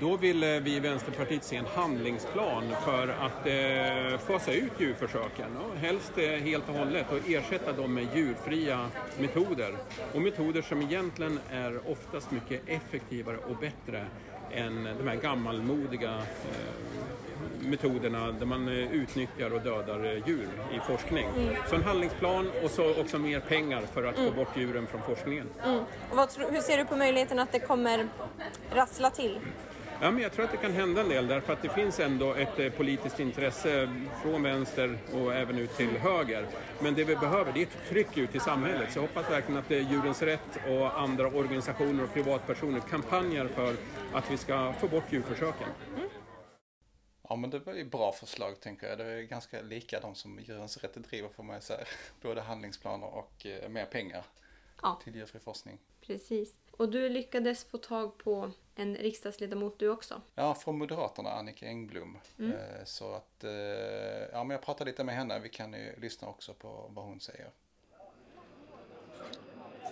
Då 0.00 0.16
ville 0.16 0.56
eh, 0.56 0.62
vi 0.62 0.76
i 0.76 0.80
Vänsterpartiet 0.80 1.44
se 1.44 1.56
en 1.56 1.66
handlingsplan 1.66 2.64
för 2.84 3.08
att 3.08 3.46
eh, 3.46 4.18
fasa 4.18 4.52
ut 4.52 4.72
djurförsöken. 4.78 5.56
Och 5.56 5.76
helst 5.76 6.18
eh, 6.18 6.28
helt 6.28 6.68
och 6.68 6.74
hållet 6.74 7.12
och 7.12 7.28
ersätta 7.28 7.72
dem 7.72 7.94
med 7.94 8.06
djurfria 8.14 8.90
metoder. 9.18 9.76
Och 10.14 10.22
metoder 10.22 10.62
som 10.62 10.82
egentligen 10.82 11.40
är 11.50 11.90
oftast 11.90 12.30
mycket 12.30 12.62
effektivare 12.68 13.36
och 13.36 13.56
bättre 13.56 14.06
än 14.52 14.88
de 14.98 15.08
här 15.08 15.16
gammalmodiga 15.16 16.12
eh, 16.14 16.74
metoderna 17.60 18.32
där 18.32 18.46
man 18.46 18.68
eh, 18.68 18.92
utnyttjar 18.92 19.54
och 19.54 19.60
dödar 19.60 20.04
eh, 20.04 20.28
djur 20.28 20.48
i 20.72 20.80
forskning. 20.86 21.26
Så 21.68 21.74
en 21.74 21.82
handlingsplan 21.82 22.50
och 22.64 22.70
så 22.70 23.00
också 23.00 23.18
mer 23.18 23.40
pengar 23.40 23.82
för 23.92 24.04
att 24.04 24.16
få 24.16 24.30
bort 24.30 24.56
djuren 24.56 24.86
från 24.86 25.02
forskningen. 25.02 25.46
Och 26.10 26.16
vad, 26.16 26.28
hur 26.50 26.60
ser 26.60 26.78
du 26.78 26.84
på 26.84 26.96
möjligheten 26.96 27.38
att 27.38 27.52
det 27.52 27.60
kommer 27.60 28.08
rassla 28.74 29.10
till? 29.10 29.38
Ja, 30.00 30.10
men 30.10 30.22
jag 30.22 30.32
tror 30.32 30.44
att 30.44 30.50
det 30.50 30.56
kan 30.56 30.72
hända 30.72 31.00
en 31.00 31.08
del 31.08 31.26
därför 31.26 31.52
att 31.52 31.62
det 31.62 31.68
finns 31.68 32.00
ändå 32.00 32.34
ett 32.34 32.58
eh, 32.58 32.70
politiskt 32.72 33.20
intresse 33.20 33.88
från 34.22 34.42
vänster 34.42 34.98
och 35.12 35.34
även 35.34 35.58
ut 35.58 35.76
till 35.76 35.88
höger. 35.98 36.46
Men 36.82 36.94
det 36.94 37.04
vi 37.04 37.16
behöver 37.16 37.52
det 37.52 37.58
är 37.60 37.62
ett 37.62 37.88
tryck 37.88 38.16
ut 38.16 38.34
i 38.34 38.40
samhället. 38.40 38.92
Så 38.92 38.98
jag 38.98 39.02
hoppas 39.02 39.30
verkligen 39.30 39.60
att 39.60 39.70
eh, 39.70 39.90
Djurens 39.92 40.22
Rätt 40.22 40.58
och 40.68 41.00
andra 41.00 41.26
organisationer 41.26 42.04
och 42.04 42.12
privatpersoner 42.14 42.80
kampanjar 42.80 43.46
för 43.48 43.76
att 44.12 44.30
vi 44.30 44.36
ska 44.36 44.72
få 44.72 44.88
bort 44.88 45.04
djurförsöken. 45.12 45.68
Ja 47.28 47.36
men 47.36 47.50
det 47.50 47.58
var 47.58 47.74
ju 47.74 47.84
bra 47.84 48.12
förslag 48.12 48.60
tänker 48.60 48.86
jag. 48.86 48.98
Det 48.98 49.04
är 49.04 49.22
ganska 49.22 49.62
lika 49.62 50.00
de 50.00 50.14
som 50.14 50.38
Djurens 50.40 50.76
Rätt 50.76 50.94
driver 50.94 51.28
får 51.28 51.42
man 51.42 51.56
ju 51.56 51.62
säga. 51.62 51.84
Både 52.22 52.40
handlingsplaner 52.40 53.06
och 53.14 53.46
eh, 53.46 53.68
mer 53.68 53.84
pengar 53.84 54.24
Ja. 54.82 55.00
till 55.04 55.14
djurfri 55.16 55.40
forskning. 55.40 55.78
Precis. 56.06 56.54
Och 56.76 56.88
du 56.88 57.08
lyckades 57.08 57.64
få 57.64 57.78
tag 57.78 58.18
på 58.18 58.50
en 58.74 58.96
riksdagsledamot 58.96 59.78
du 59.78 59.88
också. 59.88 60.20
Ja, 60.34 60.54
från 60.54 60.78
Moderaterna, 60.78 61.30
Annika 61.30 61.66
Engblom. 61.66 62.18
Eh, 62.38 62.84
Så 62.84 63.14
att, 63.14 63.44
eh, 63.44 63.50
ja 64.32 64.44
men 64.44 64.50
jag 64.50 64.62
pratade 64.62 64.90
lite 64.90 65.04
med 65.04 65.14
henne. 65.14 65.38
Vi 65.38 65.48
kan 65.48 65.72
ju 65.72 65.96
lyssna 66.00 66.28
också 66.28 66.54
på 66.54 66.90
vad 66.94 67.04
hon 67.04 67.20
säger. 67.20 67.50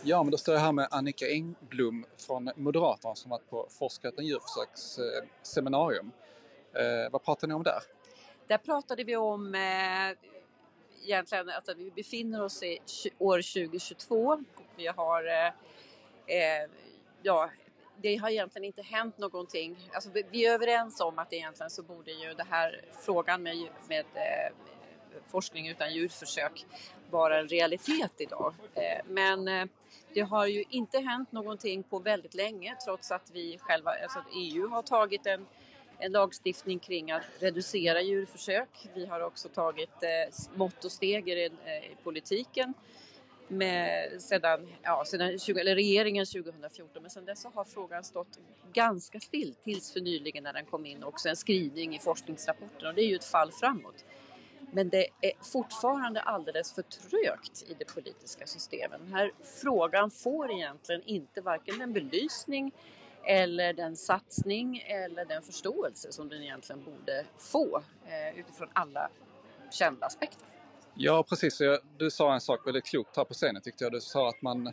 Ja, 0.05 0.23
men 0.23 0.31
då 0.31 0.37
står 0.39 0.55
jag 0.55 0.61
här 0.63 0.73
med 0.73 0.89
Annika 0.91 1.29
Engblom 1.29 2.05
från 2.17 2.51
Moderaterna 2.57 3.15
som 3.15 3.31
varit 3.31 3.51
på 3.51 3.67
Forskrätten 3.71 4.27
djurförsöks 4.27 4.99
eh, 4.99 5.29
seminarium. 5.43 6.11
Vad 7.11 7.25
pratar 7.25 7.49
ni 7.49 7.55
om 7.55 7.63
där? 7.63 7.83
Där 8.47 8.59
pratade 8.59 9.05
vi 9.05 9.17
om 9.17 9.55
eh, 9.55 9.61
egentligen 11.05 11.49
att 11.49 11.55
alltså, 11.57 11.75
vi 11.75 11.91
befinner 11.91 12.43
oss 12.43 12.63
i 12.63 12.79
år 13.19 13.37
2022. 13.69 14.45
Vi 14.77 14.87
har 14.87 15.47
eh, 15.47 15.53
eh, 16.27 16.71
ja, 17.23 17.51
det 17.97 18.17
har 18.17 18.31
egentligen 18.31 18.65
inte 18.65 18.83
hänt 18.83 19.19
någonting. 19.19 19.77
Alltså, 19.93 20.11
vi 20.31 20.47
är 20.47 20.55
överens 20.55 21.01
om 21.01 21.19
att 21.19 21.33
egentligen 21.33 21.71
så 21.71 21.83
borde 21.83 22.11
ju 22.13 22.35
det 22.35 22.47
här 22.51 22.81
frågan 23.01 23.43
med, 23.43 23.57
med 23.89 24.05
eh, 24.15 24.53
forskning 25.27 25.69
utan 25.69 25.95
djurförsök 25.95 26.67
vara 27.11 27.41
en 27.41 27.49
realitet 27.49 28.13
idag. 28.19 28.55
Eh, 28.75 29.05
men 29.07 29.49
eh, 29.49 29.67
det 30.15 30.21
har 30.21 30.47
ju 30.47 30.65
inte 30.69 30.99
hänt 30.99 31.33
någonting 31.33 31.83
på 31.83 31.99
väldigt 31.99 32.35
länge 32.35 32.77
trots 32.85 33.11
att 33.11 33.31
vi 33.33 33.59
själva, 33.59 33.91
alltså 34.03 34.25
EU 34.35 34.69
har 34.69 34.83
tagit 34.83 35.27
en, 35.27 35.47
en 35.99 36.13
lagstiftning 36.13 36.79
kring 36.79 37.11
att 37.11 37.23
reducera 37.39 38.01
djurförsök. 38.01 38.69
Vi 38.95 39.07
har 39.07 39.21
också 39.21 39.49
tagit 39.49 40.03
eh, 40.03 40.35
mått 40.55 40.85
och 40.85 40.93
steg 40.93 41.29
i, 41.29 41.45
eh, 41.65 41.93
i 41.93 41.97
politiken 42.03 42.75
med, 43.53 44.09
sedan, 44.23 44.69
ja, 44.83 45.05
sedan 45.07 45.39
20, 45.39 45.61
eller 45.61 45.75
regeringen 45.75 46.27
2014 46.27 47.03
men 47.03 47.11
sedan 47.11 47.25
dess 47.25 47.45
har 47.55 47.65
frågan 47.65 48.05
stått 48.05 48.39
ganska 48.73 49.21
still 49.21 49.55
tills 49.65 49.93
för 49.93 50.01
nyligen 50.01 50.45
när 50.45 50.53
den 50.53 50.65
kom 50.65 50.87
in 50.87 51.05
också 51.05 51.29
en 51.29 51.37
skrivning 51.37 51.95
i 51.95 51.99
forskningsrapporten 51.99 52.89
och 52.89 52.95
det 52.95 53.03
är 53.03 53.07
ju 53.07 53.17
ett 53.17 53.25
fall 53.25 53.53
framåt. 53.53 54.05
Men 54.75 54.89
det 54.89 55.07
är 55.21 55.33
fortfarande 55.53 56.21
alldeles 56.21 56.73
för 56.75 56.83
trögt 56.83 57.65
i 57.69 57.75
det 57.79 57.95
politiska 57.95 58.47
systemet. 58.47 59.01
Den 59.01 59.15
här 59.15 59.33
frågan 59.63 60.11
får 60.11 60.53
egentligen 60.53 61.03
inte 61.03 61.41
varken 61.41 61.79
den 61.79 61.93
belysning 61.93 62.73
eller 63.25 63.73
den 63.73 63.97
satsning 63.97 64.85
eller 64.87 65.25
den 65.25 65.43
förståelse 65.43 66.13
som 66.13 66.29
den 66.29 66.43
egentligen 66.43 66.85
borde 66.85 67.25
få 67.39 67.83
eh, 68.07 68.39
utifrån 68.41 68.69
alla 68.73 69.11
kända 69.71 70.07
aspekter. 70.07 70.47
Ja, 70.95 71.25
precis. 71.29 71.63
Du 71.99 72.11
sa 72.11 72.35
en 72.35 72.41
sak 72.41 72.67
väldigt 72.67 72.85
klokt 72.85 73.17
här 73.17 73.25
på 73.25 73.35
scenen 73.35 73.63
tyckte 73.63 73.85
jag. 73.85 73.93
Du 73.93 74.01
sa 74.01 74.29
att 74.29 74.43
man, 74.43 74.73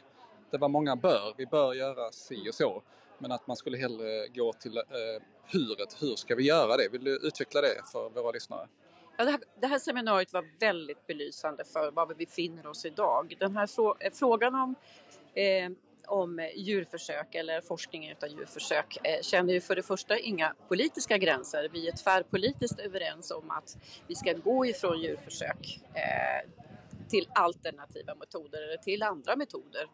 det 0.52 0.58
var 0.58 0.70
många 0.70 0.96
bör. 0.96 1.34
Vi 1.38 1.46
bör 1.46 1.74
göra 1.74 2.12
si 2.12 2.50
och 2.50 2.56
så. 2.56 2.84
Men 3.18 3.32
att 3.32 3.48
man 3.48 3.58
skulle 3.58 3.78
hellre 3.78 4.28
gå 4.28 4.54
till 4.54 4.78
eh, 4.78 4.84
huret. 5.46 6.02
Hur 6.02 6.16
ska 6.16 6.36
vi 6.36 6.44
göra 6.44 6.78
det? 6.78 6.90
Vill 6.92 7.04
du 7.04 7.16
utveckla 7.28 7.62
det 7.62 7.82
för 7.92 8.10
våra 8.10 8.32
lyssnare? 8.32 8.68
Ja, 9.18 9.26
det, 9.26 9.32
här, 9.32 9.40
det 9.62 9.68
här 9.68 9.80
seminariet 9.80 10.34
var 10.34 10.46
väldigt 10.60 11.08
belysande 11.08 11.64
för 11.66 11.92
var 11.92 12.06
vi 12.06 12.16
befinner 12.16 12.68
oss 12.68 12.86
idag. 12.86 13.36
Den 13.40 13.56
här 13.56 13.68
frå, 13.68 13.96
eh, 14.00 14.12
frågan 14.14 14.56
om 14.56 14.76
eh, 15.34 15.72
om 16.10 16.40
eh, 16.40 16.46
djurförsök 16.56 17.36
eller 17.36 17.62
forskning 17.62 18.10
utan 18.10 18.32
djurförsök 18.32 18.98
eh, 19.04 19.22
känner 19.22 19.54
ju 19.54 19.62
för 19.62 19.76
det 19.76 19.84
första 19.84 20.18
inga 20.18 20.56
politiska 20.68 21.18
gränser. 21.18 21.70
Vi 21.74 21.88
är 21.88 21.92
tvärpolitiskt 21.92 22.80
överens 22.80 23.32
om 23.32 23.52
att 23.52 23.78
vi 24.08 24.16
ska 24.16 24.34
gå 24.34 24.66
ifrån 24.66 25.02
djurförsök 25.02 25.80
eh, 25.94 26.50
till 27.10 27.28
alternativa 27.36 28.16
metoder 28.16 28.62
eller 28.62 28.78
till 28.78 29.04
andra 29.04 29.36
metoder 29.36 29.88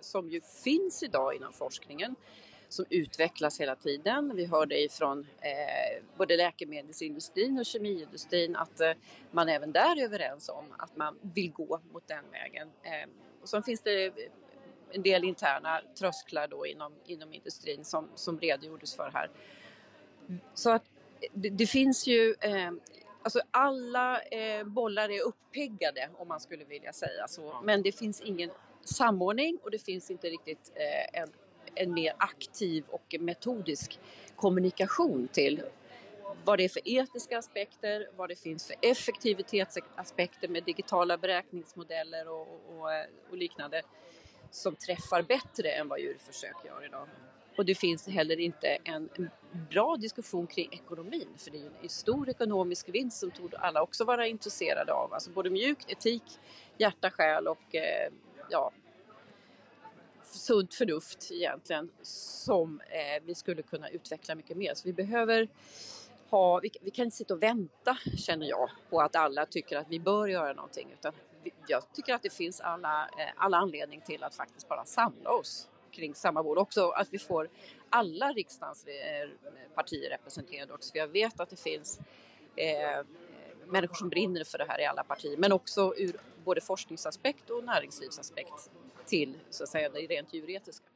som 0.00 0.30
ju 0.30 0.40
finns 0.40 1.02
idag 1.02 1.34
inom 1.34 1.52
forskningen 1.52 2.16
som 2.72 2.84
utvecklas 2.90 3.60
hela 3.60 3.76
tiden. 3.76 4.36
Vi 4.36 4.46
hör 4.46 4.66
det 4.66 4.82
ifrån 4.82 5.26
eh, 5.40 6.02
både 6.16 6.36
läkemedelsindustrin 6.36 7.58
och 7.58 7.66
kemiindustrin 7.66 8.56
att 8.56 8.80
eh, 8.80 8.92
man 9.30 9.48
även 9.48 9.72
där 9.72 10.00
är 10.00 10.04
överens 10.04 10.48
om 10.48 10.64
att 10.78 10.96
man 10.96 11.18
vill 11.34 11.52
gå 11.52 11.80
mot 11.92 12.08
den 12.08 12.24
vägen. 12.32 12.68
Eh, 12.82 13.08
och 13.42 13.48
sen 13.48 13.62
finns 13.62 13.80
det 13.82 14.12
en 14.92 15.02
del 15.02 15.24
interna 15.24 15.80
trösklar 15.98 16.48
då 16.48 16.66
inom, 16.66 16.92
inom 17.06 17.32
industrin 17.32 17.84
som, 17.84 18.08
som 18.14 18.40
redogjordes 18.40 18.96
för 18.96 19.10
här. 19.14 19.30
Så 20.54 20.70
att 20.70 20.82
det, 21.32 21.50
det 21.50 21.66
finns 21.66 22.06
ju 22.06 22.34
eh, 22.40 22.70
Alltså 23.22 23.40
alla 23.50 24.20
eh, 24.20 24.64
bollar 24.64 25.10
är 25.10 25.20
uppeggade 25.20 26.08
om 26.16 26.28
man 26.28 26.40
skulle 26.40 26.64
vilja 26.64 26.92
säga 26.92 27.28
så. 27.28 27.60
Men 27.62 27.82
det 27.82 27.92
finns 27.92 28.20
ingen 28.20 28.50
samordning 28.84 29.58
och 29.62 29.70
det 29.70 29.78
finns 29.78 30.10
inte 30.10 30.26
riktigt 30.26 30.72
eh, 30.74 31.20
en, 31.22 31.28
en 31.74 31.92
mer 31.94 32.12
aktiv 32.18 32.84
och 32.88 33.16
metodisk 33.20 34.00
kommunikation 34.36 35.28
till 35.32 35.62
vad 36.44 36.58
det 36.58 36.64
är 36.64 36.68
för 36.68 36.88
etiska 36.88 37.38
aspekter, 37.38 38.08
vad 38.16 38.28
det 38.28 38.36
finns 38.36 38.66
för 38.66 38.76
effektivitetsaspekter 38.82 40.48
med 40.48 40.64
digitala 40.64 41.18
beräkningsmodeller 41.18 42.28
och, 42.28 42.48
och, 42.68 42.90
och 43.30 43.36
liknande 43.36 43.82
som 44.50 44.76
träffar 44.76 45.22
bättre 45.22 45.70
än 45.70 45.88
vad 45.88 46.00
djurförsök 46.00 46.56
gör 46.64 46.84
idag. 46.84 47.08
Och 47.56 47.64
det 47.64 47.74
finns 47.74 48.08
heller 48.08 48.40
inte 48.40 48.78
en 48.84 49.08
bra 49.70 49.96
diskussion 49.96 50.46
kring 50.46 50.72
ekonomin 50.72 51.28
för 51.36 51.50
det 51.50 51.58
är 51.58 51.70
en 51.82 51.88
stor 51.88 52.28
ekonomisk 52.28 52.88
vinst 52.88 53.18
som 53.18 53.30
tog 53.30 53.54
alla 53.54 53.82
också 53.82 54.04
vara 54.04 54.26
intresserade 54.26 54.92
av. 54.92 55.14
Alltså 55.14 55.30
både 55.30 55.50
mjuk 55.50 55.78
etik, 55.92 56.22
hjärta, 56.78 57.10
själ 57.10 57.48
och 57.48 57.74
eh, 57.74 58.12
ja, 58.50 58.72
sunt 60.22 60.74
förnuft 60.74 61.30
egentligen 61.30 61.90
som 62.02 62.80
eh, 62.80 63.22
vi 63.24 63.34
skulle 63.34 63.62
kunna 63.62 63.88
utveckla 63.88 64.34
mycket 64.34 64.56
mer. 64.56 64.74
Så 64.74 64.88
vi 64.88 64.92
behöver 64.92 65.48
ha, 66.30 66.60
vi, 66.60 66.70
vi 66.80 66.90
kan 66.90 67.04
inte 67.04 67.16
sitta 67.16 67.34
och 67.34 67.42
vänta 67.42 67.98
känner 68.16 68.46
jag 68.46 68.70
på 68.90 69.00
att 69.00 69.16
alla 69.16 69.46
tycker 69.46 69.76
att 69.76 69.86
vi 69.88 70.00
bör 70.00 70.26
göra 70.26 70.52
någonting 70.52 70.88
utan 70.92 71.12
jag 71.66 71.92
tycker 71.92 72.14
att 72.14 72.22
det 72.22 72.32
finns 72.32 72.60
alla, 72.60 73.08
eh, 73.18 73.32
alla 73.36 73.56
anledning 73.56 74.00
till 74.00 74.24
att 74.24 74.34
faktiskt 74.34 74.68
bara 74.68 74.84
samla 74.84 75.30
oss 75.30 75.68
kring 75.90 76.14
samma 76.14 76.42
bord. 76.42 76.58
Också 76.58 76.88
att 76.88 77.08
vi 77.10 77.18
får 77.18 77.48
alla 77.90 78.32
riksdagens 78.32 78.86
eh, 78.86 79.28
partier 79.74 80.10
representerade 80.10 80.72
också. 80.72 80.92
För 80.92 80.98
jag 80.98 81.08
vet 81.08 81.40
att 81.40 81.50
det 81.50 81.60
finns 81.60 82.00
eh, 82.56 83.04
människor 83.66 83.94
som 83.94 84.08
brinner 84.08 84.44
för 84.44 84.58
det 84.58 84.66
här 84.68 84.80
i 84.80 84.84
alla 84.84 85.04
partier. 85.04 85.36
Men 85.36 85.52
också 85.52 85.94
ur 85.96 86.20
både 86.44 86.60
forskningsaspekt 86.60 87.50
och 87.50 87.64
näringslivsaspekt 87.64 88.70
till 89.06 89.38
så 89.50 89.62
att 89.62 89.68
säga 89.68 89.88
det 89.88 89.98
rent 89.98 90.34
djuretiska 90.34 90.86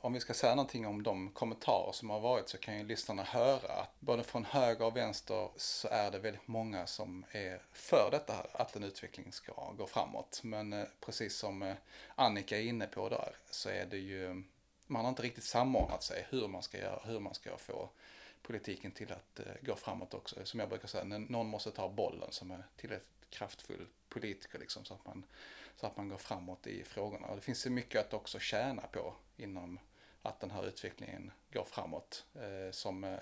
om 0.00 0.12
vi 0.12 0.20
ska 0.20 0.34
säga 0.34 0.54
någonting 0.54 0.86
om 0.86 1.02
de 1.02 1.30
kommentarer 1.30 1.92
som 1.92 2.10
har 2.10 2.20
varit 2.20 2.48
så 2.48 2.58
kan 2.58 2.78
ju 2.78 2.84
lyssnarna 2.84 3.22
höra 3.22 3.72
att 3.72 4.00
både 4.00 4.22
från 4.24 4.44
höger 4.44 4.84
och 4.84 4.96
vänster 4.96 5.48
så 5.56 5.88
är 5.88 6.10
det 6.10 6.18
väldigt 6.18 6.48
många 6.48 6.86
som 6.86 7.24
är 7.30 7.62
för 7.72 8.08
detta 8.10 8.32
här, 8.32 8.46
att 8.52 8.76
en 8.76 8.84
utveckling 8.84 9.32
ska 9.32 9.72
gå 9.78 9.86
framåt. 9.86 10.40
Men 10.42 10.72
eh, 10.72 10.86
precis 11.00 11.36
som 11.36 11.62
eh, 11.62 11.74
Annika 12.14 12.58
är 12.58 12.62
inne 12.62 12.86
på 12.86 13.08
där 13.08 13.36
så 13.50 13.68
är 13.68 13.86
det 13.86 13.98
ju, 13.98 14.42
man 14.86 15.04
har 15.04 15.08
inte 15.08 15.22
riktigt 15.22 15.44
samordnat 15.44 16.02
sig 16.02 16.26
hur 16.30 16.48
man 16.48 16.62
ska 16.62 16.78
göra, 16.78 17.00
hur 17.04 17.20
man 17.20 17.34
ska 17.34 17.56
få 17.56 17.90
politiken 18.42 18.92
till 18.92 19.12
att 19.12 19.40
eh, 19.40 19.52
gå 19.62 19.76
framåt 19.76 20.14
också. 20.14 20.36
Som 20.44 20.60
jag 20.60 20.68
brukar 20.68 20.88
säga, 20.88 21.04
någon 21.04 21.46
måste 21.46 21.70
ta 21.70 21.88
bollen 21.88 22.32
som 22.32 22.50
är 22.50 22.66
tillräckligt 22.76 23.30
kraftfull 23.30 23.86
politiker 24.08 24.58
liksom 24.58 24.84
så 24.84 24.94
att 24.94 25.06
man, 25.06 25.24
så 25.76 25.86
att 25.86 25.96
man 25.96 26.08
går 26.08 26.16
framåt 26.16 26.66
i 26.66 26.84
frågorna. 26.84 27.26
Och 27.26 27.36
det 27.36 27.42
finns 27.42 27.66
ju 27.66 27.70
mycket 27.70 28.00
att 28.00 28.14
också 28.14 28.38
tjäna 28.38 28.82
på 28.82 29.14
inom 29.36 29.78
att 30.28 30.40
den 30.40 30.50
här 30.50 30.66
utvecklingen 30.66 31.30
går 31.52 31.64
framåt. 31.64 32.26
Eh, 32.34 32.70
som 32.70 33.04
eh, 33.04 33.18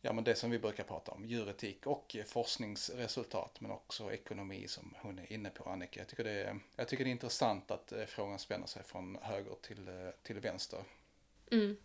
ja, 0.00 0.12
men 0.12 0.24
det 0.24 0.34
som 0.34 0.50
vi 0.50 0.58
brukar 0.58 0.84
prata 0.84 1.12
om, 1.12 1.24
djuretik 1.24 1.86
och 1.86 2.16
forskningsresultat 2.26 3.60
men 3.60 3.70
också 3.70 4.12
ekonomi 4.12 4.68
som 4.68 4.94
hon 4.98 5.18
är 5.18 5.32
inne 5.32 5.50
på, 5.50 5.70
Annika. 5.70 6.00
Jag 6.00 6.08
tycker 6.08 6.24
det 6.24 6.44
är, 6.44 6.58
jag 6.76 6.88
tycker 6.88 7.04
det 7.04 7.10
är 7.10 7.12
intressant 7.12 7.70
att 7.70 7.92
eh, 7.92 8.04
frågan 8.04 8.38
spänner 8.38 8.66
sig 8.66 8.82
från 8.82 9.18
höger 9.22 9.54
till, 9.62 10.12
till 10.22 10.40
vänster. 10.40 10.80
Mm, 11.50 11.76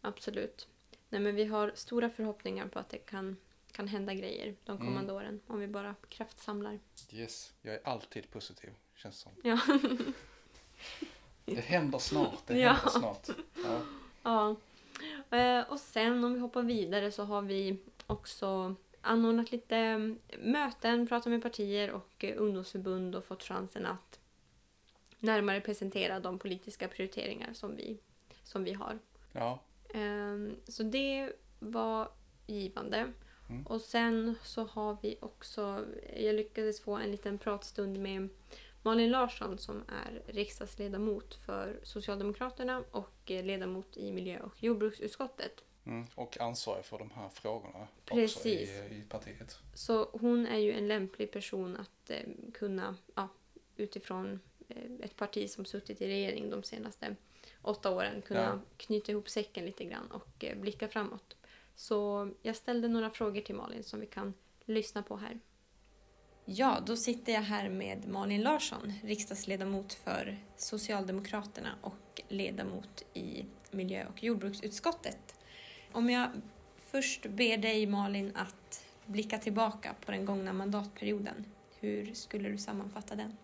absolut. 0.00 0.68
Nej, 1.08 1.20
men 1.20 1.34
vi 1.34 1.44
har 1.44 1.72
stora 1.74 2.10
förhoppningar 2.10 2.68
på 2.68 2.78
att 2.78 2.88
det 2.88 2.98
kan, 2.98 3.36
kan 3.72 3.88
hända 3.88 4.14
grejer 4.14 4.54
de 4.64 4.76
mm. 4.76 4.86
kommande 4.86 5.12
mm. 5.12 5.16
åren 5.16 5.40
om 5.46 5.60
vi 5.60 5.66
bara 5.66 5.94
kraftsamlar. 6.08 6.78
Yes, 7.12 7.52
jag 7.62 7.74
är 7.74 7.80
alltid 7.84 8.30
positiv, 8.30 8.70
känns 8.94 9.18
som. 9.18 9.32
Ja. 9.42 9.60
Det 11.54 11.60
händer 11.60 11.98
snart. 11.98 12.46
Det 12.46 12.58
ja. 12.58 12.72
händer 12.72 12.90
snart. 12.90 13.28
Ja. 13.64 13.80
ja. 14.22 14.56
Eh, 15.38 15.70
och 15.70 15.80
sen 15.80 16.24
om 16.24 16.34
vi 16.34 16.40
hoppar 16.40 16.62
vidare 16.62 17.12
så 17.12 17.24
har 17.24 17.42
vi 17.42 17.78
också 18.06 18.74
anordnat 19.00 19.52
lite 19.52 19.76
mm, 19.76 20.18
möten, 20.38 21.06
pratat 21.06 21.30
med 21.30 21.42
partier 21.42 21.90
och 21.90 22.24
eh, 22.24 22.34
ungdomsförbund 22.36 23.14
och 23.14 23.24
fått 23.24 23.42
chansen 23.42 23.86
att 23.86 24.20
närmare 25.18 25.60
presentera 25.60 26.20
de 26.20 26.38
politiska 26.38 26.88
prioriteringar 26.88 27.52
som 27.52 27.76
vi, 27.76 27.98
som 28.42 28.64
vi 28.64 28.72
har. 28.72 28.98
Ja. 29.32 29.60
Ehm, 29.94 30.56
så 30.64 30.82
det 30.82 31.32
var 31.58 32.08
givande. 32.46 33.12
Mm. 33.48 33.66
Och 33.66 33.80
sen 33.80 34.34
så 34.42 34.64
har 34.64 34.96
vi 35.02 35.18
också, 35.20 35.84
jag 36.16 36.34
lyckades 36.34 36.80
få 36.80 36.96
en 36.96 37.10
liten 37.10 37.38
pratstund 37.38 37.98
med 37.98 38.28
Malin 38.82 39.10
Larsson 39.10 39.58
som 39.58 39.84
är 39.88 40.22
riksdagsledamot 40.32 41.34
för 41.34 41.80
Socialdemokraterna 41.82 42.84
och 42.90 43.20
ledamot 43.26 43.96
i 43.96 44.12
miljö 44.12 44.40
och 44.40 44.62
jordbruksutskottet. 44.62 45.64
Mm, 45.86 46.06
och 46.14 46.40
ansvarig 46.40 46.84
för 46.84 46.98
de 46.98 47.10
här 47.10 47.28
frågorna 47.28 47.88
Precis. 48.04 48.46
i, 48.70 48.96
i 48.96 49.04
partiet. 49.08 49.58
Så 49.74 50.04
hon 50.12 50.46
är 50.46 50.58
ju 50.58 50.72
en 50.72 50.88
lämplig 50.88 51.32
person 51.32 51.76
att 51.76 52.10
eh, 52.10 52.22
kunna, 52.54 52.96
ja, 53.14 53.28
utifrån 53.76 54.40
eh, 54.68 54.92
ett 55.02 55.16
parti 55.16 55.50
som 55.50 55.64
suttit 55.64 56.00
i 56.00 56.08
regering 56.08 56.50
de 56.50 56.62
senaste 56.62 57.16
åtta 57.62 57.90
åren 57.90 58.22
kunna 58.22 58.40
Ja. 58.40 58.60
knyta 58.76 59.12
ihop 59.12 59.28
säcken 59.28 59.66
lite 59.66 59.84
grann 59.84 60.10
och 60.10 60.44
eh, 60.44 60.58
blicka 60.58 60.88
framåt. 60.88 61.36
Så 61.74 62.30
jag 62.42 62.56
ställde 62.56 62.88
några 62.88 63.10
frågor 63.10 63.40
till 63.40 63.54
Malin 63.54 63.84
som 63.84 64.00
vi 64.00 64.06
kan 64.06 64.34
lyssna 64.64 65.02
på 65.02 65.16
här. 65.16 65.40
Ja, 66.52 66.78
då 66.86 66.96
sitter 66.96 67.32
jag 67.32 67.40
här 67.40 67.68
med 67.68 68.08
Malin 68.08 68.42
Larsson, 68.42 68.92
riksdagsledamot 69.02 69.92
för 69.92 70.38
Socialdemokraterna 70.56 71.68
och 71.80 72.20
ledamot 72.28 73.04
i 73.14 73.44
miljö 73.70 74.06
och 74.06 74.24
jordbruksutskottet. 74.24 75.34
Om 75.92 76.10
jag 76.10 76.30
först 76.76 77.26
ber 77.26 77.56
dig 77.56 77.86
Malin 77.86 78.32
att 78.36 78.84
blicka 79.06 79.38
tillbaka 79.38 79.94
på 80.04 80.12
den 80.12 80.24
gångna 80.24 80.52
mandatperioden, 80.52 81.44
hur 81.80 82.14
skulle 82.14 82.48
du 82.48 82.58
sammanfatta 82.58 83.14
den? 83.14 83.36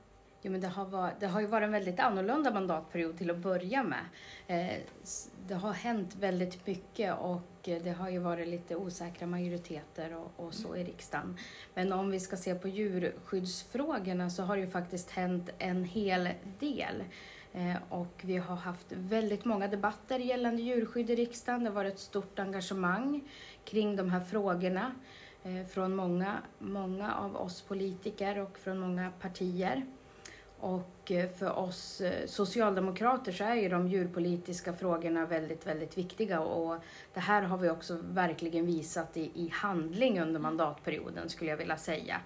Ja, 0.46 0.50
men 0.50 0.60
det, 0.60 0.68
har 0.68 0.84
varit, 0.84 1.20
det 1.20 1.26
har 1.26 1.40
ju 1.40 1.46
varit 1.46 1.64
en 1.64 1.72
väldigt 1.72 2.00
annorlunda 2.00 2.50
mandatperiod 2.50 3.18
till 3.18 3.30
att 3.30 3.36
börja 3.36 3.82
med. 3.82 4.04
Eh, 4.46 4.76
det 5.48 5.54
har 5.54 5.72
hänt 5.72 6.16
väldigt 6.16 6.66
mycket 6.66 7.18
och 7.18 7.68
eh, 7.68 7.82
det 7.82 7.90
har 7.90 8.10
ju 8.10 8.18
varit 8.18 8.48
lite 8.48 8.76
osäkra 8.76 9.26
majoriteter 9.26 10.14
och, 10.14 10.46
och 10.46 10.54
så 10.54 10.76
i 10.76 10.84
riksdagen. 10.84 11.36
Men 11.74 11.92
om 11.92 12.10
vi 12.10 12.20
ska 12.20 12.36
se 12.36 12.54
på 12.54 12.68
djurskyddsfrågorna 12.68 14.30
så 14.30 14.42
har 14.42 14.56
det 14.56 14.62
ju 14.62 14.70
faktiskt 14.70 15.10
hänt 15.10 15.50
en 15.58 15.84
hel 15.84 16.28
del. 16.58 17.04
Eh, 17.52 17.76
och 17.88 18.22
vi 18.22 18.36
har 18.36 18.56
haft 18.56 18.92
väldigt 18.92 19.44
många 19.44 19.68
debatter 19.68 20.18
gällande 20.18 20.62
djurskydd 20.62 21.10
i 21.10 21.14
riksdagen. 21.14 21.64
Det 21.64 21.70
har 21.70 21.74
varit 21.74 21.94
ett 21.94 22.00
stort 22.00 22.38
engagemang 22.38 23.20
kring 23.64 23.96
de 23.96 24.10
här 24.10 24.20
frågorna 24.20 24.94
eh, 25.44 25.66
från 25.66 25.96
många, 25.96 26.36
många 26.58 27.14
av 27.14 27.36
oss 27.36 27.62
politiker 27.62 28.38
och 28.38 28.58
från 28.58 28.78
många 28.78 29.12
partier. 29.20 29.86
Och 30.60 31.10
eh, 31.12 31.30
för 31.30 31.58
oss 31.58 32.00
eh, 32.00 32.26
socialdemokrater 32.26 33.32
så 33.32 33.44
är 33.44 33.54
ju 33.54 33.68
de 33.68 33.88
djurpolitiska 33.88 34.72
frågorna 34.72 35.26
väldigt, 35.26 35.66
väldigt 35.66 35.98
viktiga 35.98 36.40
och 36.40 36.76
det 37.14 37.20
här 37.20 37.42
har 37.42 37.58
vi 37.58 37.70
också 37.70 37.98
verkligen 38.02 38.66
visat 38.66 39.16
i, 39.16 39.30
i 39.34 39.48
handling 39.52 40.20
under 40.20 40.40
mandatperioden 40.40 41.28
skulle 41.28 41.50
jag 41.50 41.56
vilja 41.56 41.76
säga. 41.76 42.20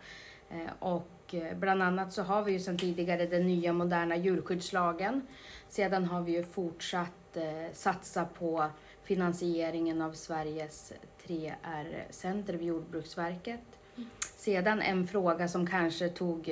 Eh, 0.50 0.70
Och 0.78 1.34
bland 1.56 1.82
annat 1.82 2.12
så 2.12 2.22
har 2.22 2.42
vi 2.42 2.52
ju 2.52 2.60
sedan 2.60 2.78
tidigare 2.78 3.26
den 3.26 3.46
nya 3.46 3.72
moderna 3.72 4.16
djurskyddslagen. 4.16 5.26
Sedan 5.68 6.04
har 6.04 6.20
vi 6.22 6.32
ju 6.32 6.42
fortsatt 6.44 7.36
satsa 7.72 8.24
på 8.24 8.66
finansieringen 9.02 10.02
av 10.02 10.12
Sveriges 10.12 10.92
3R-center 11.26 12.52
vid 12.54 12.68
Jordbruksverket. 12.68 13.60
Sedan 14.36 14.82
en 14.82 15.06
fråga 15.06 15.48
som 15.48 15.66
kanske 15.66 16.08
tog 16.08 16.50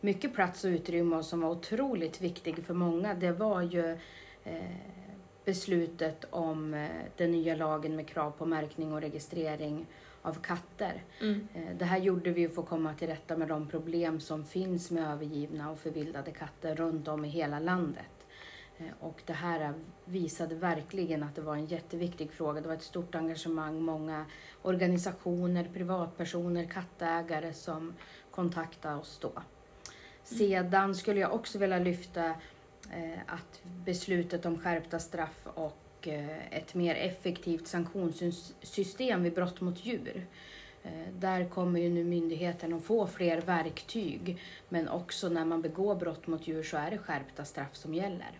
mycket 0.00 0.34
plats 0.34 0.64
och 0.64 0.68
utrymme 0.68 1.16
och 1.16 1.24
som 1.24 1.40
var 1.40 1.50
otroligt 1.50 2.20
viktig 2.20 2.64
för 2.66 2.74
många, 2.74 3.14
det 3.14 3.32
var 3.32 3.62
ju 3.62 3.98
eh, 4.44 4.76
beslutet 5.44 6.24
om 6.30 6.74
eh, 6.74 6.88
den 7.16 7.30
nya 7.30 7.54
lagen 7.56 7.96
med 7.96 8.08
krav 8.08 8.30
på 8.30 8.46
märkning 8.46 8.92
och 8.92 9.00
registrering 9.00 9.86
av 10.22 10.34
katter. 10.34 11.02
Eh, 11.54 11.76
Det 11.78 11.84
här 11.84 11.98
gjorde 11.98 12.30
vi 12.30 12.48
för 12.48 12.62
att 12.62 12.68
komma 12.68 12.94
till 12.94 13.08
rätta 13.08 13.36
med 13.36 13.48
de 13.48 13.68
problem 13.68 14.20
som 14.20 14.44
finns 14.44 14.90
med 14.90 15.12
övergivna 15.12 15.70
och 15.70 15.78
förvildade 15.78 16.30
katter 16.30 16.76
runt 16.76 17.08
om 17.08 17.24
i 17.24 17.28
hela 17.28 17.58
landet. 17.60 18.06
Och 19.00 19.22
det 19.26 19.32
här 19.32 19.72
visade 20.04 20.54
verkligen 20.54 21.22
att 21.22 21.34
det 21.34 21.40
var 21.42 21.54
en 21.54 21.66
jätteviktig 21.66 22.32
fråga. 22.32 22.60
Det 22.60 22.68
var 22.68 22.74
ett 22.74 22.82
stort 22.82 23.14
engagemang, 23.14 23.82
många 23.82 24.24
organisationer, 24.62 25.70
privatpersoner, 25.74 26.64
kattägare 26.64 27.52
som 27.52 27.94
kontaktade 28.30 28.96
oss 28.96 29.18
då. 29.22 29.32
Sedan 30.26 30.94
skulle 30.94 31.20
jag 31.20 31.34
också 31.34 31.58
vilja 31.58 31.78
lyfta 31.78 32.26
eh, 32.26 33.18
att 33.26 33.60
beslutet 33.84 34.46
om 34.46 34.58
skärpta 34.58 34.98
straff 34.98 35.46
och 35.54 36.08
eh, 36.08 36.54
ett 36.56 36.74
mer 36.74 36.94
effektivt 36.94 37.66
sanktionssystem 37.66 39.22
vid 39.22 39.34
brott 39.34 39.60
mot 39.60 39.84
djur. 39.86 40.26
Eh, 40.84 40.90
Där 41.18 41.44
kommer 41.48 41.80
ju 41.80 41.90
nu 41.90 42.04
myndigheten 42.04 42.74
att 42.74 42.84
få 42.84 43.06
fler 43.06 43.40
verktyg. 43.40 44.42
Men 44.68 44.88
också 44.88 45.28
när 45.28 45.44
man 45.44 45.62
begår 45.62 45.94
brott 45.94 46.26
mot 46.26 46.46
djur 46.48 46.62
så 46.62 46.76
är 46.76 46.90
det 46.90 46.98
skärpta 46.98 47.44
straff 47.44 47.76
som 47.76 47.94
gäller. 47.94 48.38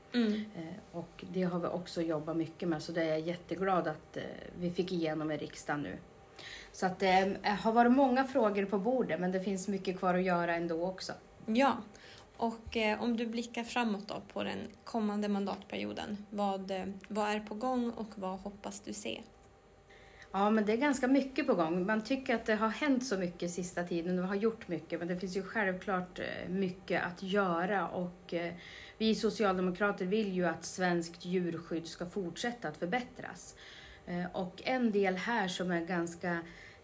Eh, 0.56 0.62
Och 0.92 1.24
det 1.32 1.42
har 1.42 1.60
vi 1.60 1.66
också 1.66 2.02
jobbat 2.02 2.36
mycket 2.36 2.68
med 2.68 2.82
så 2.82 2.92
det 2.92 3.02
är 3.02 3.08
jag 3.08 3.20
jätteglad 3.20 3.88
att 3.88 4.18
vi 4.60 4.70
fick 4.70 4.92
igenom 4.92 5.30
i 5.30 5.36
riksdagen 5.36 5.82
nu. 5.82 5.96
Så 6.72 6.86
att 6.86 6.98
det 6.98 7.36
har 7.60 7.72
varit 7.72 7.92
många 7.92 8.24
frågor 8.24 8.64
på 8.64 8.78
bordet 8.78 9.20
men 9.20 9.32
det 9.32 9.40
finns 9.40 9.68
mycket 9.68 9.98
kvar 9.98 10.14
att 10.14 10.22
göra 10.22 10.54
ändå 10.54 10.86
också. 10.86 11.12
Ja, 11.46 11.76
och 12.36 12.76
eh, 12.76 13.02
om 13.02 13.16
du 13.16 13.26
blickar 13.26 13.64
framåt 13.64 14.08
då 14.08 14.22
på 14.32 14.44
den 14.44 14.58
kommande 14.84 15.28
mandatperioden, 15.28 16.26
vad, 16.30 16.70
eh, 16.70 16.84
vad 17.08 17.30
är 17.30 17.40
på 17.40 17.54
gång 17.54 17.90
och 17.90 18.08
vad 18.14 18.38
hoppas 18.38 18.80
du 18.80 18.92
se? 18.92 19.22
Ja, 20.32 20.50
men 20.50 20.66
det 20.66 20.72
är 20.72 20.76
ganska 20.76 21.08
mycket 21.08 21.46
på 21.46 21.54
gång. 21.54 21.86
Man 21.86 22.04
tycker 22.04 22.34
att 22.34 22.46
det 22.46 22.54
har 22.54 22.68
hänt 22.68 23.06
så 23.06 23.18
mycket 23.18 23.50
sista 23.50 23.84
tiden 23.84 24.18
och 24.18 24.24
vi 24.24 24.28
har 24.28 24.34
gjort 24.34 24.68
mycket, 24.68 24.98
men 24.98 25.08
det 25.08 25.16
finns 25.16 25.36
ju 25.36 25.42
självklart 25.42 26.18
eh, 26.18 26.48
mycket 26.48 27.02
att 27.02 27.22
göra 27.22 27.88
och 27.88 28.34
eh, 28.34 28.54
vi 28.98 29.14
socialdemokrater 29.14 30.06
vill 30.06 30.32
ju 30.32 30.46
att 30.46 30.64
svenskt 30.64 31.24
djurskydd 31.24 31.86
ska 31.86 32.06
fortsätta 32.06 32.68
att 32.68 32.76
förbättras. 32.76 33.54
Och 34.32 34.62
en 34.64 34.92
del 34.92 35.16
här 35.16 35.48
som 35.48 35.70
är 35.70 35.80
ganska 35.80 36.32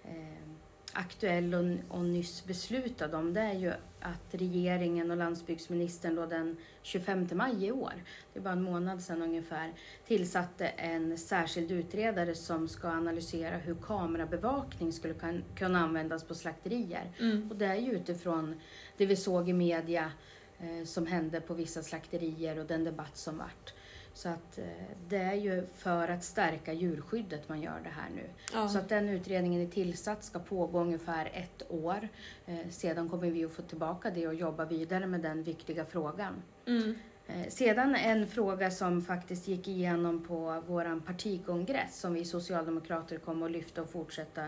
eh, 0.04 0.51
aktuell 0.92 1.54
och, 1.54 1.96
och 1.98 2.04
nyss 2.04 2.44
beslutad 2.44 3.16
om 3.16 3.34
det 3.34 3.40
är 3.40 3.54
ju 3.54 3.72
att 4.00 4.34
regeringen 4.34 5.10
och 5.10 5.16
landsbygdsministern 5.16 6.14
då 6.14 6.26
den 6.26 6.56
25 6.82 7.28
maj 7.32 7.66
i 7.66 7.72
år, 7.72 7.92
det 8.32 8.38
är 8.38 8.42
bara 8.42 8.52
en 8.52 8.62
månad 8.62 9.02
sedan 9.02 9.22
ungefär, 9.22 9.72
tillsatte 10.06 10.66
en 10.66 11.18
särskild 11.18 11.70
utredare 11.70 12.34
som 12.34 12.68
ska 12.68 12.88
analysera 12.88 13.56
hur 13.56 13.74
kamerabevakning 13.74 14.92
skulle 14.92 15.14
kan, 15.14 15.44
kunna 15.56 15.80
användas 15.80 16.24
på 16.24 16.34
slakterier. 16.34 17.12
Och 17.50 17.56
det 17.56 17.66
är 17.66 17.76
ju 17.76 17.92
utifrån 17.92 18.60
det 18.96 19.06
vi 19.06 19.16
såg 19.16 19.48
i 19.48 19.52
media 19.52 20.12
eh, 20.58 20.84
som 20.84 21.06
hände 21.06 21.40
på 21.40 21.54
vissa 21.54 21.82
slakterier 21.82 22.58
och 22.58 22.66
den 22.66 22.84
debatt 22.84 23.16
som 23.16 23.38
vart. 23.38 23.74
Så 24.14 24.28
att 24.28 24.58
eh, 24.58 24.64
det 25.08 25.16
är 25.16 25.34
ju 25.34 25.66
för 25.76 26.08
att 26.08 26.24
stärka 26.24 26.72
djurskyddet 26.72 27.48
man 27.48 27.62
gör 27.62 27.80
det 27.82 27.90
här 27.90 28.08
nu. 28.14 28.30
Ja. 28.52 28.68
Så 28.68 28.78
att 28.78 28.88
den 28.88 29.08
utredningen 29.08 29.62
är 29.62 29.66
tillsatt, 29.66 30.24
ska 30.24 30.38
pågå 30.38 30.80
ungefär 30.80 31.30
ett 31.34 31.62
år. 31.68 32.08
Eh, 32.46 32.68
sedan 32.70 33.08
kommer 33.08 33.30
vi 33.30 33.44
att 33.44 33.52
få 33.52 33.62
tillbaka 33.62 34.10
det 34.10 34.26
och 34.26 34.34
jobba 34.34 34.64
vidare 34.64 35.06
med 35.06 35.20
den 35.20 35.42
viktiga 35.42 35.84
frågan. 35.84 36.42
Mm. 36.66 36.94
Eh, 37.26 37.48
Sedan 37.48 37.94
en 37.94 38.26
fråga 38.26 38.70
som 38.70 39.02
faktiskt 39.02 39.48
gick 39.48 39.68
igenom 39.68 40.24
på 40.24 40.62
vår 40.66 41.00
partikongress 41.00 42.00
som 42.00 42.14
vi 42.14 42.24
socialdemokrater 42.24 43.18
kommer 43.18 43.46
att 43.46 43.52
lyfta 43.52 43.82
och 43.82 43.90
fortsätta 43.90 44.44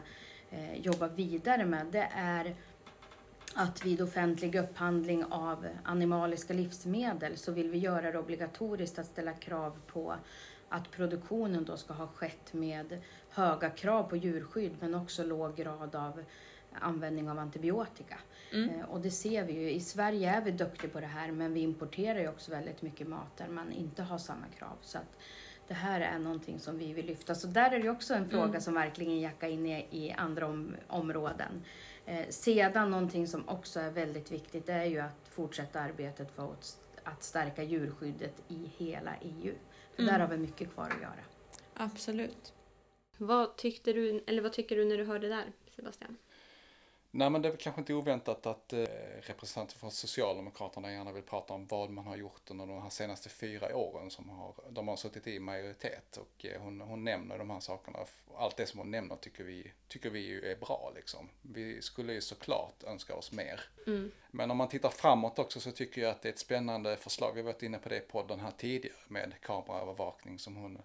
eh, 0.51 0.81
jobba 0.81 1.09
vidare 1.09 1.65
med. 1.65 1.87
Det 1.87 2.09
är 2.15 2.55
att 3.55 3.85
vid 3.87 4.03
offentlig 4.03 4.55
upphandling 4.55 5.25
av 5.25 5.67
animaliska 5.85 6.55
livsmedel 6.55 7.37
så 7.37 7.53
vill 7.53 7.71
vi 7.71 7.79
göra 7.79 8.13
det 8.13 8.19
obligatoriskt 8.19 8.99
att 8.99 9.07
ställa 9.07 9.33
krav 9.33 9.81
på 9.87 10.15
att 10.69 10.91
produktionen 10.91 11.65
då 11.65 11.77
ska 11.77 11.93
ha 11.95 12.07
skett 12.07 12.53
med 12.53 13.01
höga 13.29 13.71
krav 13.71 14.03
på 14.03 14.17
djurskydd 14.17 14.73
men 14.81 14.95
också 14.95 15.25
låg 15.25 15.57
grad 15.57 15.95
av 15.95 16.23
användning 16.81 17.31
av 17.31 17.39
antibiotika. 17.39 18.19
Eh, 18.53 18.85
Och 18.91 19.01
det 19.01 19.11
ser 19.11 19.45
vi 19.45 19.53
ju. 19.53 19.71
I 19.71 19.81
Sverige 19.81 20.31
är 20.31 20.41
vi 20.41 20.51
duktiga 20.51 20.91
på 20.91 21.01
det 21.01 21.07
här 21.07 21.33
men 21.33 21.55
vi 21.55 21.61
importerar 21.61 22.19
ju 22.21 22.29
också 22.29 22.51
väldigt 22.51 22.83
mycket 22.83 23.09
mat 23.09 23.37
där 23.37 23.49
man 23.49 23.73
inte 23.73 24.03
har 24.03 24.19
samma 24.19 24.47
krav. 24.59 24.77
Så 24.81 24.99
att 24.99 25.17
det 25.69 25.75
här 25.75 26.01
är 26.01 26.19
någonting 26.19 26.59
som 26.59 26.79
vi 26.79 26.93
vill 26.93 27.07
lyfta. 27.07 27.35
Så 27.35 27.47
där 27.47 27.71
är 27.71 27.83
det 27.83 27.91
också 27.91 28.15
en 28.15 28.29
fråga 28.29 28.61
som 28.61 28.75
verkligen 28.75 29.21
jackar 29.21 29.49
in 29.49 29.67
i, 29.67 29.87
i 29.91 30.13
andra 30.13 30.47
om, 30.47 30.77
områden. 30.89 31.65
Eh, 32.07 32.29
sedan 32.29 32.91
någonting 32.91 33.27
som 33.27 33.49
också 33.49 33.81
är 33.81 33.91
väldigt 33.91 34.33
viktigt 34.33 34.67
det 34.67 34.73
är 34.73 34.85
ju 34.85 34.99
att 34.99 35.29
fortsätta 35.29 35.81
arbetet 35.81 36.31
för 36.31 36.53
att, 36.53 36.79
att 37.05 37.23
stärka 37.23 37.63
djurskyddet 37.63 38.43
i 38.49 38.71
hela 38.77 39.17
EU. 39.23 39.55
För 39.97 40.03
där 40.03 40.19
har 40.19 40.29
vi 40.29 40.37
mycket 40.37 40.75
kvar 40.75 40.85
att 40.85 41.03
göra. 41.03 41.25
Absolut. 41.75 42.53
Vad, 43.19 43.57
tyckte 43.57 43.93
du, 43.93 44.25
eller 44.27 44.43
vad 44.43 44.53
tycker 44.53 44.77
du 44.77 44.85
när 44.85 44.99
du 44.99 45.05
hörde 45.05 45.29
det 45.29 45.35
där, 45.35 45.53
Sebastian? 45.77 46.17
Nej 47.17 47.31
men 47.31 47.43
det 47.43 47.49
är 47.49 47.57
kanske 47.57 47.81
inte 47.81 47.95
oväntat 47.95 48.47
att 48.47 48.73
eh, 48.73 48.85
representanter 49.21 49.77
från 49.77 49.91
Socialdemokraterna 49.91 50.93
gärna 50.93 51.13
vill 51.13 51.23
prata 51.23 51.55
om 51.55 51.67
vad 51.67 51.91
man 51.91 52.07
har 52.07 52.17
gjort 52.17 52.51
under 52.51 52.67
de 52.67 52.83
här 52.83 52.91
senaste 52.91 53.29
fyra 53.29 53.77
åren 53.77 54.11
som 54.11 54.29
har, 54.29 54.55
de 54.71 54.89
har 54.89 54.97
suttit 54.97 55.27
i 55.27 55.39
majoritet. 55.39 56.17
Och 56.17 56.47
eh, 56.47 56.61
hon, 56.63 56.81
hon 56.81 57.05
nämner 57.05 57.39
de 57.39 57.51
här 57.51 57.61
sakerna. 57.61 57.99
Allt 58.37 58.57
det 58.57 58.67
som 58.67 58.79
hon 58.79 58.91
nämner 58.91 59.17
tycker 59.17 59.45
vi, 59.45 59.73
tycker 59.89 60.11
vi 60.11 60.21
ju 60.21 60.51
är 60.51 60.57
bra 60.57 60.93
liksom. 60.95 61.29
Vi 61.43 61.83
skulle 61.83 62.13
ju 62.13 62.21
såklart 62.21 62.85
önska 62.85 63.15
oss 63.15 63.33
mer. 63.33 63.61
Men 64.31 64.51
om 64.51 64.57
man 64.57 64.69
tittar 64.69 64.91
framåt 64.91 65.39
också 65.39 65.61
så 65.61 65.71
tycker 65.71 66.03
jag 66.03 66.11
att 66.11 66.23
det 66.23 66.29
är 66.29 66.33
ett 66.33 66.39
spännande 66.39 66.97
förslag. 66.97 67.33
Vi 67.35 67.41
har 67.41 67.47
varit 67.47 67.63
inne 67.63 67.79
på 67.79 67.89
det 67.89 67.97
i 67.97 68.01
podden 68.01 68.41
här 68.41 68.53
tidigare 68.57 68.97
med 69.09 69.33
kameraövervakning 69.41 70.39
som 70.39 70.57
hon, 70.57 70.83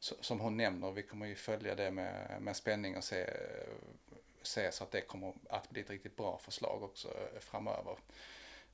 som 0.00 0.40
hon 0.40 0.56
nämner. 0.56 0.92
Vi 0.92 1.02
kommer 1.02 1.26
ju 1.26 1.34
följa 1.34 1.74
det 1.74 1.90
med, 1.90 2.36
med 2.40 2.56
spänning 2.56 2.96
och 2.96 3.04
se 3.04 3.26
se 4.46 4.72
så 4.72 4.84
att 4.84 4.90
det 4.90 5.00
kommer 5.00 5.34
att 5.50 5.70
bli 5.70 5.80
ett 5.80 5.90
riktigt 5.90 6.16
bra 6.16 6.38
förslag 6.38 6.82
också 6.82 7.08
eh, 7.08 7.40
framöver. 7.40 7.96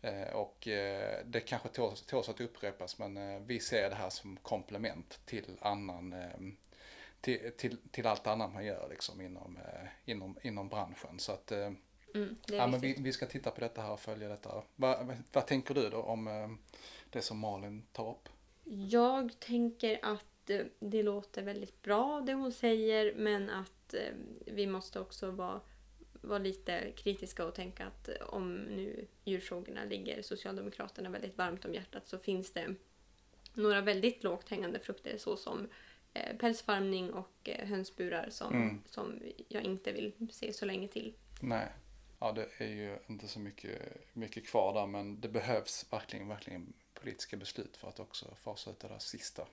Eh, 0.02 0.28
och 0.28 0.68
eh, 0.68 1.24
det 1.24 1.40
kanske 1.40 1.68
tåls, 1.68 2.02
tåls 2.02 2.28
att 2.28 2.40
upprepas 2.40 2.98
men 2.98 3.46
vi 3.46 3.60
ser 3.60 3.90
det 3.90 3.96
här 3.96 4.10
som 4.10 4.36
komplement 4.36 5.20
till 5.24 5.56
annan 5.60 6.14
till, 7.20 7.52
till, 7.56 7.76
till 7.90 8.06
allt 8.06 8.26
annat 8.26 8.52
man 8.52 8.64
gör 8.64 8.88
liksom 8.90 9.20
inom, 9.20 9.58
inom, 10.04 10.38
inom 10.42 10.68
branschen. 10.68 11.18
Så 11.18 11.32
att 11.32 11.50
mm, 11.52 11.76
ja, 12.46 12.66
men 12.66 12.80
vi, 12.80 12.96
vi 12.98 13.12
ska 13.12 13.26
titta 13.26 13.50
på 13.50 13.60
detta 13.60 13.82
här 13.82 13.90
och 13.90 14.00
följa 14.00 14.28
detta. 14.28 14.54
Va, 14.54 14.64
vad, 14.76 15.16
vad 15.32 15.46
tänker 15.46 15.74
du 15.74 15.90
då 15.90 16.02
om 16.02 16.58
det 17.10 17.22
som 17.22 17.38
Malin 17.38 17.86
tar 17.92 18.10
upp? 18.10 18.28
Jag 18.64 19.40
tänker 19.40 20.00
att 20.02 20.37
det 20.78 21.02
låter 21.02 21.42
väldigt 21.42 21.82
bra 21.82 22.20
det 22.20 22.34
hon 22.34 22.52
säger 22.52 23.14
men 23.14 23.50
att 23.50 23.94
vi 24.46 24.66
måste 24.66 25.00
också 25.00 25.30
vara 25.30 25.60
vara 26.20 26.38
lite 26.38 26.92
kritiska 26.96 27.44
och 27.44 27.54
tänka 27.54 27.86
att 27.86 28.08
om 28.20 28.54
nu 28.54 29.06
djurfrågorna 29.24 29.84
ligger 29.84 30.22
Socialdemokraterna 30.22 31.10
väldigt 31.10 31.38
varmt 31.38 31.64
om 31.64 31.74
hjärtat 31.74 32.06
så 32.06 32.18
finns 32.18 32.52
det 32.52 32.74
några 33.54 33.80
väldigt 33.80 34.24
lågt 34.24 34.48
hängande 34.48 34.80
frukter 34.80 35.18
såsom 35.18 35.68
eh, 36.14 36.36
pälsfarmning 36.36 37.12
och 37.12 37.48
eh, 37.48 37.68
hönsburar 37.68 38.30
som, 38.30 38.54
mm. 38.54 38.82
som 38.86 39.22
jag 39.48 39.62
inte 39.62 39.92
vill 39.92 40.28
se 40.30 40.52
så 40.52 40.66
länge 40.66 40.88
till. 40.88 41.14
Nej, 41.40 41.68
ja 42.18 42.32
det 42.32 42.48
är 42.58 42.68
ju 42.68 42.98
inte 43.06 43.28
så 43.28 43.40
mycket, 43.40 43.80
mycket 44.12 44.46
kvar 44.46 44.74
där 44.74 44.86
men 44.86 45.20
det 45.20 45.28
behövs 45.28 45.86
verkligen, 45.92 46.28
verkligen 46.28 46.72
politiska 46.94 47.36
beslut 47.36 47.76
för 47.76 47.88
att 47.88 48.00
också 48.00 48.34
fasa 48.34 48.70
ut 48.70 48.80
det 48.80 48.88
där 48.88 48.98
sista. 48.98 49.46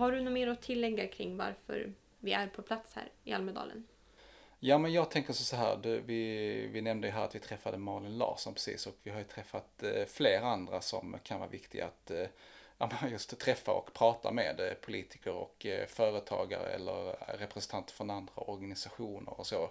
Har 0.00 0.12
du 0.12 0.20
något 0.20 0.32
mer 0.32 0.48
att 0.48 0.62
tillägga 0.62 1.06
kring 1.06 1.36
varför 1.36 1.92
vi 2.20 2.32
är 2.32 2.46
på 2.46 2.62
plats 2.62 2.94
här 2.94 3.08
i 3.24 3.32
Almedalen? 3.32 3.86
Ja, 4.60 4.78
men 4.78 4.92
jag 4.92 5.10
tänker 5.10 5.32
så 5.32 5.56
här, 5.56 5.76
du, 5.82 6.00
vi, 6.00 6.66
vi 6.66 6.80
nämnde 6.80 7.06
ju 7.06 7.12
här 7.12 7.24
att 7.24 7.34
vi 7.34 7.38
träffade 7.38 7.78
Malin 7.78 8.18
Larsson 8.18 8.54
precis 8.54 8.86
och 8.86 8.94
vi 9.02 9.10
har 9.10 9.18
ju 9.18 9.24
träffat 9.24 9.82
eh, 9.82 10.04
flera 10.06 10.46
andra 10.46 10.80
som 10.80 11.16
kan 11.22 11.38
vara 11.40 11.50
viktiga 11.50 11.86
att 11.86 12.10
eh, 12.10 13.10
just 13.10 13.38
träffa 13.38 13.72
och 13.72 13.92
prata 13.92 14.32
med 14.32 14.60
eh, 14.60 14.72
politiker 14.72 15.32
och 15.32 15.66
eh, 15.66 15.86
företagare 15.86 16.68
eller 16.68 17.16
representanter 17.38 17.94
från 17.94 18.10
andra 18.10 18.34
organisationer 18.34 19.40
och 19.40 19.46
så. 19.46 19.70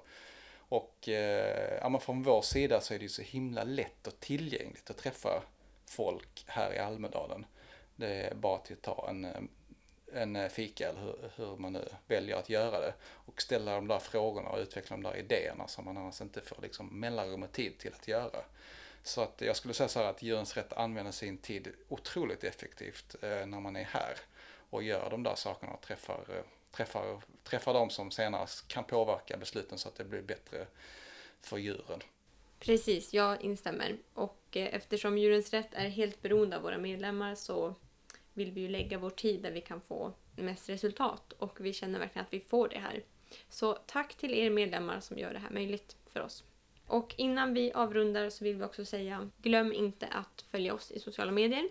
Och 0.57 1.09
eh, 1.09 1.79
ja, 1.81 1.99
från 1.99 2.23
vår 2.23 2.41
sida 2.41 2.81
så 2.81 2.93
är 2.93 2.97
det 2.97 3.03
ju 3.03 3.09
så 3.09 3.21
himla 3.21 3.63
lätt 3.63 4.07
och 4.07 4.19
tillgängligt 4.19 4.89
att 4.89 4.97
träffa 4.97 5.43
folk 5.85 6.43
här 6.47 6.73
i 6.73 6.79
Almedalen. 6.79 7.45
Det 7.95 8.13
är 8.13 8.35
bara 8.35 8.57
till 8.57 8.75
att 8.75 8.81
ta 8.81 9.07
en 9.09 9.25
eh, 9.25 9.41
en 10.13 10.35
eh, 10.35 10.49
fika 10.49 10.89
eller 10.89 11.01
hur, 11.01 11.31
hur, 11.35 11.57
man 11.57 11.73
nu 11.73 11.85
väljer 12.07 12.35
att 12.35 12.49
göra 12.49 12.79
det. 12.79 12.93
Och 13.01 13.41
ställa 13.41 13.75
de 13.75 13.87
där 13.87 13.99
frågorna 13.99 14.49
och 14.49 14.59
utveckla 14.59 14.95
de 14.95 15.03
där 15.03 15.17
idéerna 15.17 15.67
som 15.67 15.85
man 15.85 15.97
annars 15.97 16.21
inte 16.21 16.41
får 16.41 16.61
liksom 16.61 16.99
mellanrum 16.99 17.43
och 17.43 17.51
tid 17.51 17.77
till 17.77 17.93
att 17.93 18.07
göra. 18.07 18.43
Så 19.03 19.21
att 19.21 19.41
jag 19.41 19.55
skulle 19.55 19.73
säga 19.73 19.89
så 19.89 19.99
här 19.99 20.09
att 20.09 20.21
Djurens 20.21 20.57
Rätt 20.57 20.73
använder 20.73 21.11
sin 21.11 21.37
tid 21.37 21.67
otroligt 21.87 22.43
effektivt 22.43 23.15
eh, 23.21 23.29
när 23.29 23.59
man 23.59 23.75
är 23.75 23.83
här 23.83 24.17
och 24.69 24.83
gör 24.83 25.09
de 25.09 25.23
där 25.23 25.35
sakerna 25.35 25.73
och 25.73 25.81
träffar, 25.81 26.25
eh, 26.29 26.43
träffar, 26.71 27.21
träffar 27.43 27.73
de 27.73 27.89
som 27.89 28.11
senare 28.11 28.47
kan 28.67 28.83
påverka 28.83 29.37
besluten 29.37 29.77
så 29.77 29.87
att 29.87 29.95
det 29.95 30.03
blir 30.03 30.21
bättre 30.21 30.65
för 31.39 31.57
djuren. 31.57 31.99
Precis, 32.59 33.13
jag 33.13 33.41
instämmer. 33.41 33.97
Och 34.13 34.43
eh, 34.51 34.75
eftersom 34.75 35.17
Djurens 35.17 35.53
Rätt 35.53 35.73
är 35.73 35.87
helt 35.87 36.21
beroende 36.21 36.57
av 36.57 36.63
våra 36.63 36.77
medlemmar 36.77 37.35
så 37.35 37.75
vill 38.39 38.51
vi 38.51 38.61
ju 38.61 38.67
lägga 38.67 38.97
vår 38.97 39.09
tid 39.09 39.41
där 39.41 39.51
vi 39.51 39.61
kan 39.61 39.81
få 39.81 40.13
mest 40.35 40.69
resultat 40.69 41.33
och 41.33 41.57
vi 41.61 41.73
känner 41.73 41.99
verkligen 41.99 42.25
att 42.25 42.33
vi 42.33 42.39
får 42.39 42.69
det 42.69 42.79
här. 42.79 43.03
Så 43.49 43.73
tack 43.73 44.15
till 44.15 44.33
er 44.33 44.49
medlemmar 44.49 44.99
som 44.99 45.17
gör 45.17 45.33
det 45.33 45.39
här 45.39 45.49
möjligt 45.49 45.97
för 46.05 46.19
oss. 46.19 46.43
Och 46.87 47.15
innan 47.17 47.53
vi 47.53 47.71
avrundar 47.73 48.29
så 48.29 48.43
vill 48.43 48.55
vi 48.55 48.63
också 48.63 48.85
säga 48.85 49.29
glöm 49.41 49.73
inte 49.73 50.07
att 50.07 50.45
följa 50.51 50.73
oss 50.73 50.91
i 50.91 50.99
sociala 50.99 51.31
medier. 51.31 51.69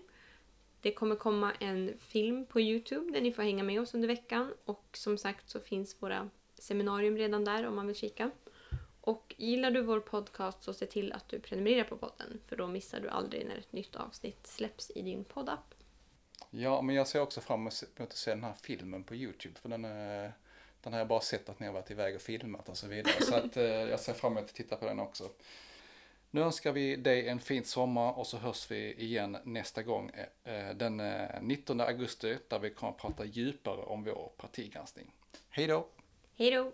Det 0.81 0.93
kommer 0.93 1.17
komma 1.17 1.53
en 1.61 1.99
film 1.99 2.47
på 2.47 2.61
Youtube 2.61 3.13
där 3.13 3.21
ni 3.21 3.33
får 3.33 3.43
hänga 3.43 3.63
med 3.63 3.81
oss 3.81 3.95
under 3.95 4.09
veckan 4.09 4.55
och 4.65 4.89
som 4.93 5.19
sagt 5.19 5.51
så 5.51 5.61
finns 5.61 6.03
våra 6.03 6.31
seminarium 6.55 7.17
redan 7.17 7.45
där 7.45 7.67
om 7.67 7.77
man 7.77 7.87
vill 7.87 7.97
kika. 7.97 8.31
Och 9.01 9.35
gillar 9.39 9.71
du 9.71 9.83
vår 9.83 10.01
podcast 10.01 10.63
så 10.63 10.73
se 10.73 10.87
till 10.87 11.13
att 11.13 11.29
du 11.29 11.41
prenumererar 11.41 11.85
på 11.85 11.97
podden 11.97 12.41
för 12.47 12.57
då 12.57 12.67
missar 12.67 13.01
du 13.01 13.09
aldrig 13.09 13.47
när 13.47 13.57
ett 13.57 13.73
nytt 13.73 13.97
avsnitt 13.97 14.47
släpps 14.47 14.91
i 14.95 15.03
din 15.03 15.25
poddapp. 15.25 15.75
Ja, 16.51 16.83
men 16.83 16.95
jag 16.95 17.07
ser 17.07 17.21
också 17.21 17.41
fram 17.41 17.61
emot 17.61 17.85
att 17.97 18.13
se 18.13 18.31
den 18.31 18.45
här 18.45 18.53
filmen 18.53 19.05
på 19.05 19.15
Youtube. 19.15 19.55
För 19.61 19.69
den, 19.69 19.85
är, 19.85 20.33
den 20.81 20.93
har 20.93 21.01
jag 21.01 21.09
bara 21.09 21.21
sett 21.21 21.49
att 21.49 21.61
ni 21.61 21.67
har 21.67 21.73
varit 21.73 21.91
iväg 21.91 22.15
och 22.15 22.21
filmat 22.21 22.69
och 22.69 22.77
så 22.77 22.87
vidare. 22.87 23.23
Så 23.23 23.35
att, 23.35 23.57
eh, 23.57 23.65
jag 23.65 24.01
ser 24.01 24.13
fram 24.13 24.33
emot 24.33 24.45
att 24.45 24.55
titta 24.55 24.77
på 24.77 24.87
den 24.87 25.01
också. 25.01 25.31
Nu 26.31 26.41
önskar 26.41 26.73
vi 26.73 26.97
dig 26.97 27.29
en 27.29 27.41
fin 27.41 27.65
sommar 27.65 28.19
och 28.19 28.27
så 28.27 28.37
hörs 28.37 28.71
vi 28.71 28.95
igen 28.95 29.37
nästa 29.45 29.83
gång 29.83 30.11
eh, 30.45 30.75
den 30.75 31.03
19 31.41 31.81
augusti 31.81 32.39
där 32.49 32.59
vi 32.59 32.71
kommer 32.71 32.93
att 32.93 32.99
prata 32.99 33.25
djupare 33.25 33.81
om 33.81 34.05
vår 34.05 34.33
partigranskning. 34.37 35.13
Hej 35.49 35.67
då! 35.67 35.89
Hej 36.37 36.51
då! 36.51 36.73